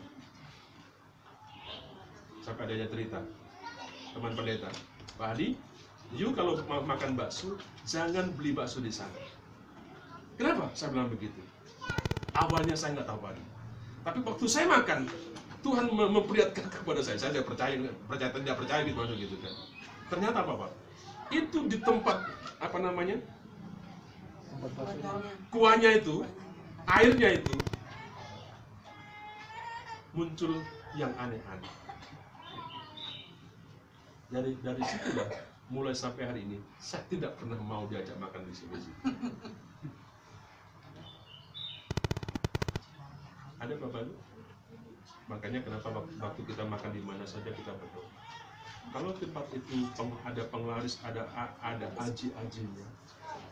[2.44, 3.20] Sampai adanya cerita,
[4.16, 4.72] teman pendeta,
[5.20, 5.56] Pak Hadi,
[6.16, 9.20] you kalau ma- makan bakso, jangan beli bakso di sana.
[10.40, 10.72] Kenapa?
[10.72, 11.40] Saya bilang begitu.
[12.32, 13.44] Awalnya saya nggak tahu Pak Hadi.
[14.04, 15.00] Tapi waktu saya makan,
[15.64, 17.76] Tuhan mem- memperlihatkan kepada saya, saya tidak percaya,
[18.08, 19.54] percaya tidak percaya gitu gitu kan.
[20.12, 20.72] Ternyata apa Pak?
[21.34, 22.22] Itu di tempat
[22.62, 23.18] apa namanya
[25.52, 26.24] kuahnya itu,
[26.88, 27.58] airnya itu
[30.14, 30.62] muncul
[30.96, 31.74] yang aneh-aneh.
[34.30, 35.30] Dari dari situlah
[35.74, 38.78] mulai sampai hari ini saya tidak pernah mau diajak makan di sini.
[43.58, 44.16] Ada bapak Ibu?
[45.32, 48.23] Makanya kenapa wak- waktu kita makan di mana saja kita berdoa.
[48.92, 49.88] Kalau tempat itu
[50.28, 51.24] ada penglaris, ada
[51.64, 52.88] ada aji-ajinya.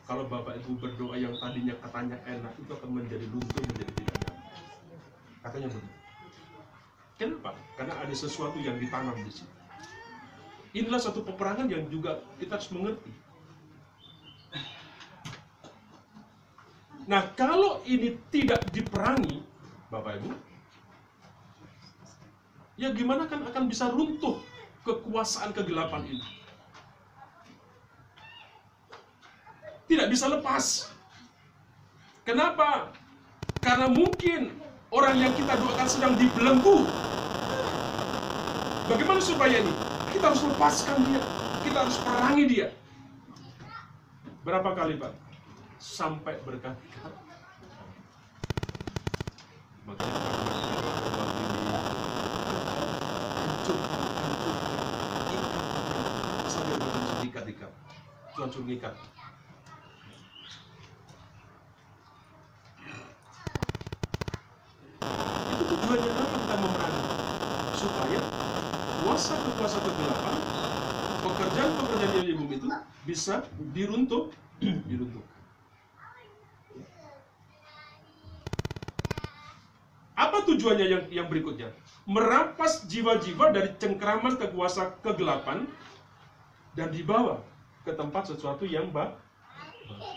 [0.04, 4.46] Kalau bapak ibu berdoa yang tadinya katanya enak itu akan menjadi luntur menjadi tidak nyaman.
[5.40, 6.00] Katanya begitu.
[7.16, 7.50] Kenapa?
[7.78, 9.56] Karena ada sesuatu yang ditanam di situ.
[10.74, 13.12] Inilah satu peperangan yang juga kita harus mengerti.
[17.08, 19.44] Nah, kalau ini tidak diperangi,
[19.92, 20.32] Bapak Ibu,
[22.80, 24.40] ya gimana kan akan bisa runtuh
[24.86, 26.28] kekuasaan kegelapan ini?
[29.92, 30.88] Tidak bisa lepas.
[32.24, 32.94] Kenapa?
[33.60, 34.56] Karena mungkin
[34.88, 36.88] orang yang kita doakan sedang dibelenggu.
[38.88, 39.74] Bagaimana supaya ini?
[40.16, 41.22] Kita harus lepaskan dia.
[41.64, 42.68] Kita harus perangi dia.
[44.42, 45.14] Berapa kali, Pak?
[45.78, 47.20] Sampai berkali-kali.
[49.82, 51.62] Makanya Pak, kita doa ini
[53.34, 54.56] hancur, hancur,
[55.34, 55.54] ikat,
[56.48, 56.78] sambil
[58.52, 58.94] suruh ikat.
[65.52, 67.02] Itu tujuannya kenapa kita memerangi?
[67.80, 68.20] Supaya
[69.02, 70.36] kuasa kekuasa kegelapan,
[71.26, 72.68] pekerjaan-pekerjaan yang di bumi itu
[73.08, 73.42] bisa
[73.74, 74.30] diruntuh,
[74.90, 75.24] diruntuh.
[80.14, 81.74] Apa tujuannya yang yang berikutnya?
[82.06, 85.66] Merampas jiwa-jiwa dari cengkraman kekuasa kegelapan
[86.78, 87.44] dan dibawa
[87.84, 89.16] ke tempat sesuatu yang baik.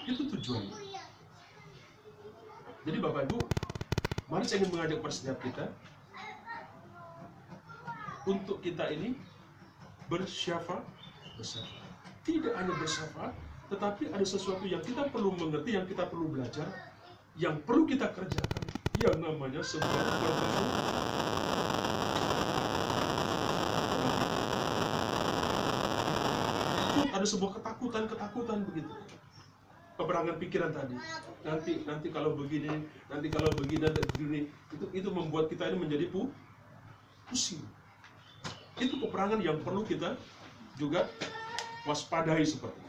[0.07, 0.77] Itu tujuannya.
[2.85, 3.49] Jadi Bapak Ibu,
[4.29, 5.73] mari saya ingin mengajak setiap kita
[8.29, 9.17] untuk kita ini
[10.09, 10.85] bersyafaat
[11.41, 11.89] bersyafaat.
[12.25, 13.33] Tidak hanya bersyafaat,
[13.69, 16.69] tetapi ada sesuatu yang kita perlu mengerti, yang kita perlu belajar,
[17.37, 18.65] yang perlu kita kerjakan,
[18.97, 20.69] yang namanya sebuah pertemuan.
[26.85, 28.93] Takut, ada sebuah ketakutan-ketakutan begitu.
[29.97, 30.93] Peperangan pikiran tadi.
[31.41, 36.13] Nanti nanti kalau begini, nanti kalau begini dan begini, itu itu membuat kita ini menjadi
[36.13, 36.29] pu,
[37.33, 37.65] pusing.
[38.77, 40.21] Itu peperangan yang perlu kita
[40.77, 41.09] juga
[41.89, 42.85] waspadai seperti.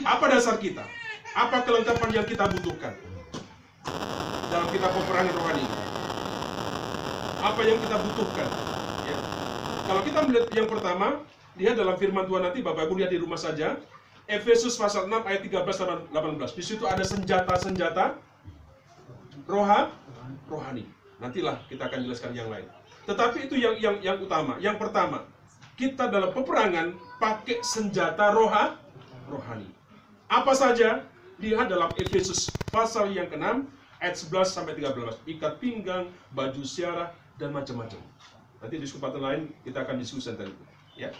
[0.00, 0.88] Apa dasar kita?
[1.36, 2.96] Apa kelengkapan yang kita butuhkan
[4.48, 5.66] dalam kita peperangan rohani?
[7.44, 8.79] Apa yang kita butuhkan?
[9.90, 11.18] Kalau kita melihat yang pertama,
[11.58, 13.74] lihat dalam firman Tuhan nanti, Bapak Ibu lihat di rumah saja,
[14.30, 16.54] Efesus pasal 6 ayat 13 sampai 18.
[16.54, 18.14] Di situ ada senjata-senjata
[19.50, 19.90] roha,
[20.46, 20.86] rohani.
[21.18, 22.70] Nantilah kita akan jelaskan yang lain.
[23.02, 24.62] Tetapi itu yang yang yang utama.
[24.62, 25.26] Yang pertama,
[25.74, 28.78] kita dalam peperangan pakai senjata roha,
[29.26, 29.66] rohani.
[30.30, 31.02] Apa saja?
[31.42, 33.66] Lihat dalam Efesus pasal yang ke-6
[33.98, 35.18] ayat 11 sampai 13.
[35.26, 37.10] Ikat pinggang, baju siarah
[37.42, 37.98] dan macam-macam.
[38.60, 40.64] Nanti di kesempatan lain kita akan diskusi tentang itu,
[41.00, 41.10] ya.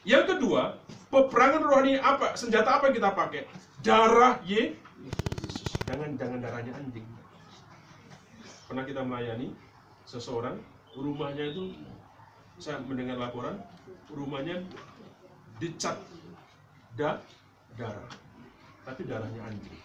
[0.00, 0.80] Yang kedua,
[1.12, 2.32] peperangan rohani apa?
[2.32, 3.44] Senjata apa yang kita pakai?
[3.84, 5.76] Darah Ye- Yesus.
[5.84, 7.04] Jangan jangan darahnya anjing.
[8.64, 9.52] Pernah kita melayani
[10.08, 10.56] seseorang,
[10.96, 11.76] rumahnya itu
[12.56, 13.60] saya mendengar laporan,
[14.08, 14.64] rumahnya
[15.60, 16.00] dicat
[16.96, 17.20] da
[17.76, 18.08] darah.
[18.88, 19.76] Tapi darahnya anjing.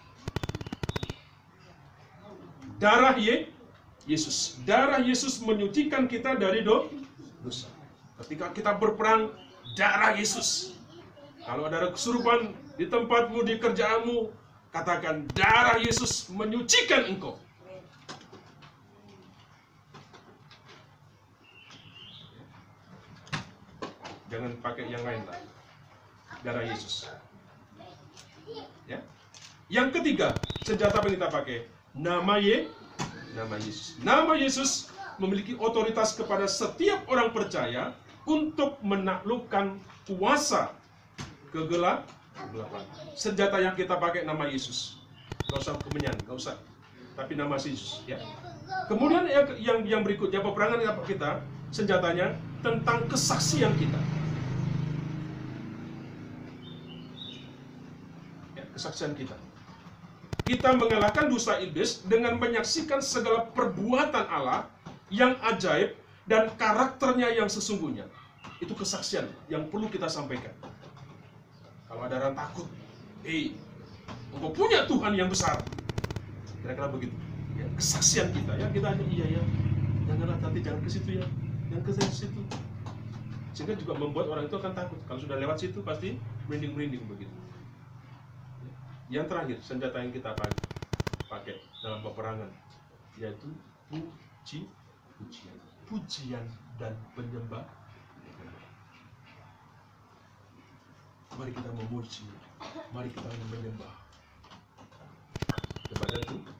[2.80, 3.52] Darah Ye
[4.06, 4.62] Yesus.
[4.64, 6.94] Darah Yesus menyucikan kita dari do-
[7.42, 7.70] dosa.
[8.22, 9.34] Ketika kita berperang,
[9.74, 10.78] darah Yesus.
[11.46, 14.34] Kalau ada kesurupan di tempatmu, di kerjaanmu,
[14.70, 17.38] katakan darah Yesus menyucikan engkau.
[24.30, 25.40] Jangan pakai yang lain lah.
[26.42, 27.10] Darah Yesus.
[28.86, 29.02] Ya.
[29.70, 31.58] Yang ketiga, senjata apa yang kita pakai?
[31.96, 32.70] Nama Ye,
[33.36, 34.00] nama Yesus.
[34.00, 34.72] Nama Yesus
[35.20, 37.92] memiliki otoritas kepada setiap orang percaya
[38.26, 39.78] untuk menaklukkan
[40.08, 40.74] kuasa
[41.52, 42.84] kegelap kegelapan.
[43.16, 45.00] Senjata yang kita pakai nama Yesus.
[45.52, 46.56] Gak usah kemenyan, gak usah.
[47.16, 48.20] Tapi nama Yesus, ya.
[48.92, 51.40] Kemudian yang yang, yang berikutnya peperangan apa kita
[51.72, 54.00] senjatanya tentang kesaksian kita.
[58.60, 59.38] Ya, kesaksian kita.
[60.46, 64.70] Kita mengalahkan dosa iblis dengan menyaksikan segala perbuatan Allah
[65.10, 65.98] yang ajaib
[66.30, 68.06] dan karakternya yang sesungguhnya.
[68.62, 70.54] Itu kesaksian yang perlu kita sampaikan.
[71.90, 72.70] Kalau ada orang takut,
[73.26, 73.58] eh,
[74.38, 75.66] engkau punya Tuhan yang besar.
[76.62, 77.18] Kira-kira begitu.
[77.58, 79.44] Ya, kesaksian kita ya kita hanya iya ya.
[80.06, 81.26] Janganlah nanti jangan ke situ ya.
[81.74, 82.42] Jangan ke situ.
[83.58, 85.00] Sehingga juga membuat orang itu akan takut.
[85.10, 87.34] Kalau sudah lewat situ pasti merinding-merinding begitu.
[89.06, 90.58] Yang terakhir, senjata yang kita pakai,
[91.30, 92.50] pakai dalam peperangan
[93.22, 93.48] yaitu
[93.88, 94.68] puji,
[95.16, 96.46] pujian, pujian
[96.76, 97.64] dan penyembah.
[101.38, 102.26] Mari kita memuji,
[102.92, 103.94] mari kita menyembah
[105.92, 106.56] kepada Tuhan.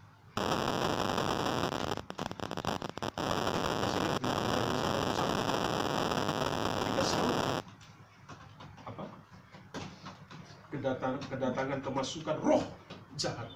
[6.76, 7.36] Ketika Saul,
[8.86, 9.04] apa?
[10.86, 12.62] Kedatangan kedatangan kemasukan roh
[13.18, 13.50] jahat.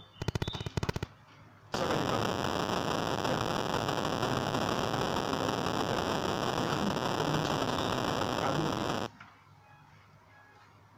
[8.41, 8.65] Kamu.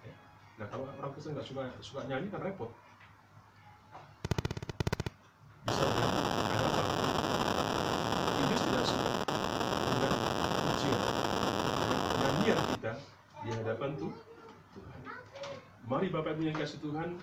[0.07, 0.15] Ya.
[0.55, 2.71] Nah kalau orang Kristen nggak suka suka nyanyi kan repot.
[5.67, 6.11] Bisa kan?
[13.51, 13.75] Ada
[15.91, 17.19] Mari Bapak Ibu yang kasih Tuhan,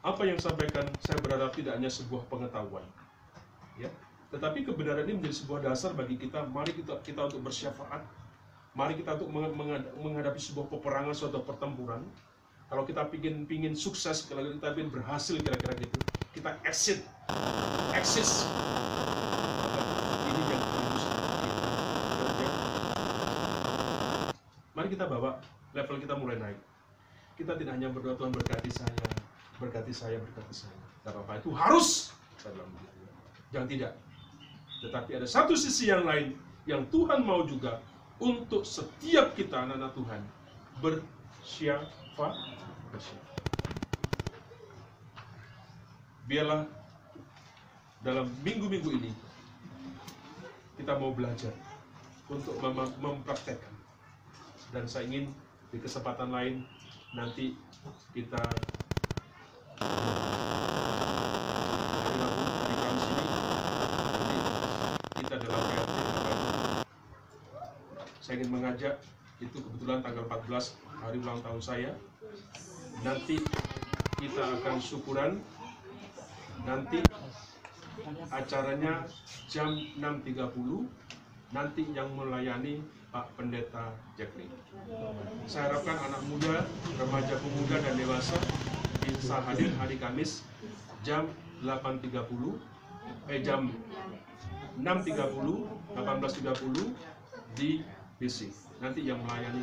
[0.00, 2.80] apa yang sampaikan saya berharap tidak hanya sebuah pengetahuan,
[3.76, 3.92] ya,
[4.32, 6.48] tetapi kebenaran ini menjadi sebuah dasar bagi kita.
[6.48, 8.00] Mari kita kita untuk bersyafaat,
[8.72, 12.00] mari kita untuk meng- meng- menghadapi sebuah peperangan, suatu pertempuran.
[12.72, 16.00] Kalau kita pingin pingin sukses, kalau kita pingin berhasil kira-kira gitu,
[16.32, 17.04] kita exit,
[17.92, 18.48] eksis.
[20.24, 20.62] Ini yang.
[24.72, 25.36] Mari kita bawa
[25.76, 26.73] level kita mulai naik.
[27.34, 29.06] Kita tidak hanya berdoa Tuhan berkati saya,
[29.58, 30.76] berkati saya, berkati saya.
[31.02, 33.04] Tidak apa-apa itu harus begitu.
[33.50, 33.92] Jangan tidak.
[34.84, 37.80] Tetapi ada satu sisi yang lain yang Tuhan mau juga
[38.22, 40.20] untuk setiap kita anak-anak Tuhan
[40.80, 42.34] bersyafaat.
[42.94, 43.42] bersyafaat.
[46.24, 46.64] Biarlah
[48.00, 49.12] dalam minggu-minggu ini
[50.76, 51.52] kita mau belajar
[52.28, 53.74] untuk mem- mempraktekkan
[54.72, 55.32] dan saya ingin
[55.72, 56.54] di kesempatan lain
[57.14, 57.54] nanti
[58.10, 58.42] kita
[64.14, 64.38] jadi
[65.22, 65.62] kita dalam
[68.18, 68.94] saya ingin mengajak
[69.38, 71.92] itu kebetulan tanggal 14 hari ulang tahun saya.
[73.04, 73.36] Nanti
[74.16, 75.38] kita akan syukuran.
[76.64, 77.04] Nanti
[78.32, 79.04] acaranya
[79.52, 80.88] jam 6.30
[81.54, 82.82] nanti yang melayani
[83.14, 84.50] Pak Pendeta Jacqueline.
[85.46, 86.66] Saya harapkan anak muda,
[86.98, 88.34] remaja pemuda dan dewasa
[89.06, 90.42] bisa hadir hari Kamis
[91.06, 91.30] jam
[91.62, 92.10] 8.30
[93.30, 93.70] eh jam
[94.82, 95.14] 6.30
[95.94, 97.86] 18.30 di
[98.18, 98.50] BC.
[98.82, 99.62] Nanti yang melayani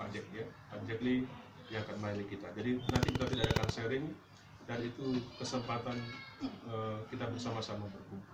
[0.00, 1.28] Pak Jack ya, Pak Jack Lee
[1.68, 2.48] yang akan melayani kita.
[2.56, 4.04] Jadi nanti kita tidak akan sharing
[4.64, 6.00] dan itu kesempatan
[6.72, 8.32] eh, kita bersama-sama berkumpul.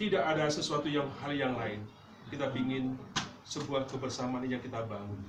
[0.00, 1.84] Tidak ada sesuatu yang hal yang lain.
[2.32, 2.96] Kita ingin
[3.44, 5.20] sebuah kebersamaan yang kita bangun.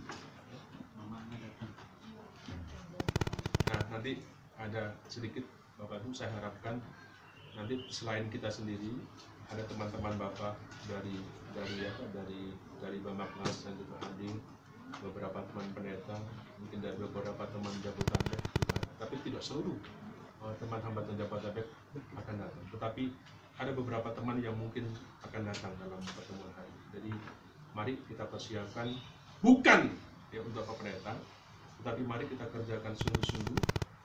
[3.68, 4.24] Nah, nanti
[4.56, 5.44] ada sedikit
[5.76, 6.80] Bapak Ibu saya harapkan
[7.60, 8.96] nanti selain kita sendiri
[9.52, 10.56] ada teman-teman Bapak
[10.88, 11.20] dari
[11.52, 14.40] dari apa dari dari Bamaknas dan juga hadir
[15.04, 16.16] beberapa teman pendeta
[16.56, 18.42] mungkin dari beberapa teman Jabodetabek
[18.96, 19.76] tapi tidak seluruh
[20.40, 21.68] uh, teman hambatan Jabodetabek
[22.16, 23.12] akan datang tetapi
[23.54, 24.90] ada beberapa teman yang mungkin
[25.22, 26.73] akan datang dalam pertemuan hari.
[26.94, 27.12] Jadi
[27.74, 28.94] mari kita persiapkan
[29.42, 29.90] bukan
[30.30, 31.18] ya untuk pendeta
[31.82, 33.60] tetapi mari kita kerjakan sungguh-sungguh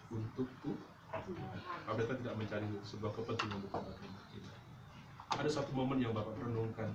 [0.08, 0.98] untuk Tuhan
[1.88, 4.52] Pendeta tidak mencari sebuah kepentingan untuk umat kita.
[5.40, 6.92] Ada satu momen yang Bapak renungkan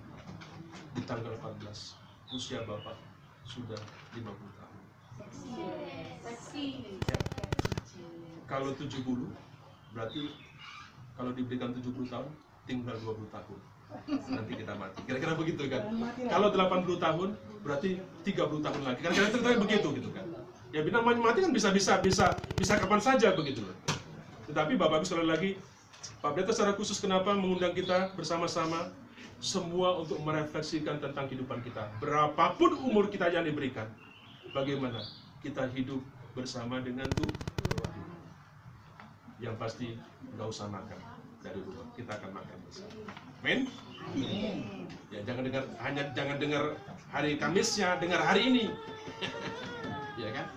[0.94, 1.98] di tanggal 14
[2.34, 2.98] usia Bapak
[3.46, 3.78] sudah
[4.14, 4.82] 50 tahun.
[5.58, 5.74] Ya.
[8.46, 9.34] Kalau 70
[9.94, 10.22] berarti
[11.18, 12.30] kalau diberikan 70 tahun
[12.70, 13.60] tinggal 20 tahun.
[14.08, 15.00] Nanti kita mati.
[15.08, 15.84] Kira-kira begitu kan?
[16.28, 17.30] Kalau 80 tahun
[17.64, 17.90] berarti
[18.28, 19.00] 30 tahun lagi.
[19.00, 20.26] Kira-kira ceritanya begitu gitu kan?
[20.74, 23.78] Ya bina mati kan bisa bisa bisa bisa kapan saja begitu loh.
[24.50, 25.50] Tetapi Bapak Ibu sekali lagi,
[26.20, 28.92] Pak Pendeta secara khusus kenapa mengundang kita bersama-sama
[29.38, 31.88] semua untuk merefleksikan tentang kehidupan kita.
[32.02, 33.88] Berapapun umur kita yang diberikan,
[34.52, 35.00] bagaimana
[35.46, 36.02] kita hidup
[36.34, 37.40] bersama dengan Tuhan.
[39.40, 39.88] Yang pasti
[40.34, 41.13] nggak usah makan
[41.44, 43.00] dari rumah, kita akan makan bersama.
[43.44, 43.60] Amin.
[45.14, 46.64] Ya jangan dengar hanya jangan dengar
[47.12, 48.66] hari Kamisnya, dengar hari ini.
[50.24, 50.48] ya kan?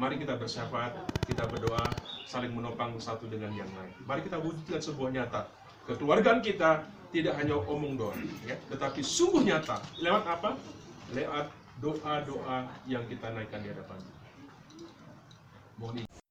[0.00, 0.92] Mari kita bersyafaat,
[1.26, 1.84] kita berdoa,
[2.28, 3.92] saling menopang satu dengan yang lain.
[4.04, 5.48] Mari kita wujudkan sebuah nyata.
[5.88, 6.84] Kekeluargaan kita
[7.14, 9.78] tidak hanya omong doang, ya, tetapi sungguh nyata.
[10.02, 10.58] Lewat apa?
[11.14, 11.48] Lewat
[11.80, 13.98] doa-doa yang kita naikkan di hadapan.
[15.78, 16.25] Mohon.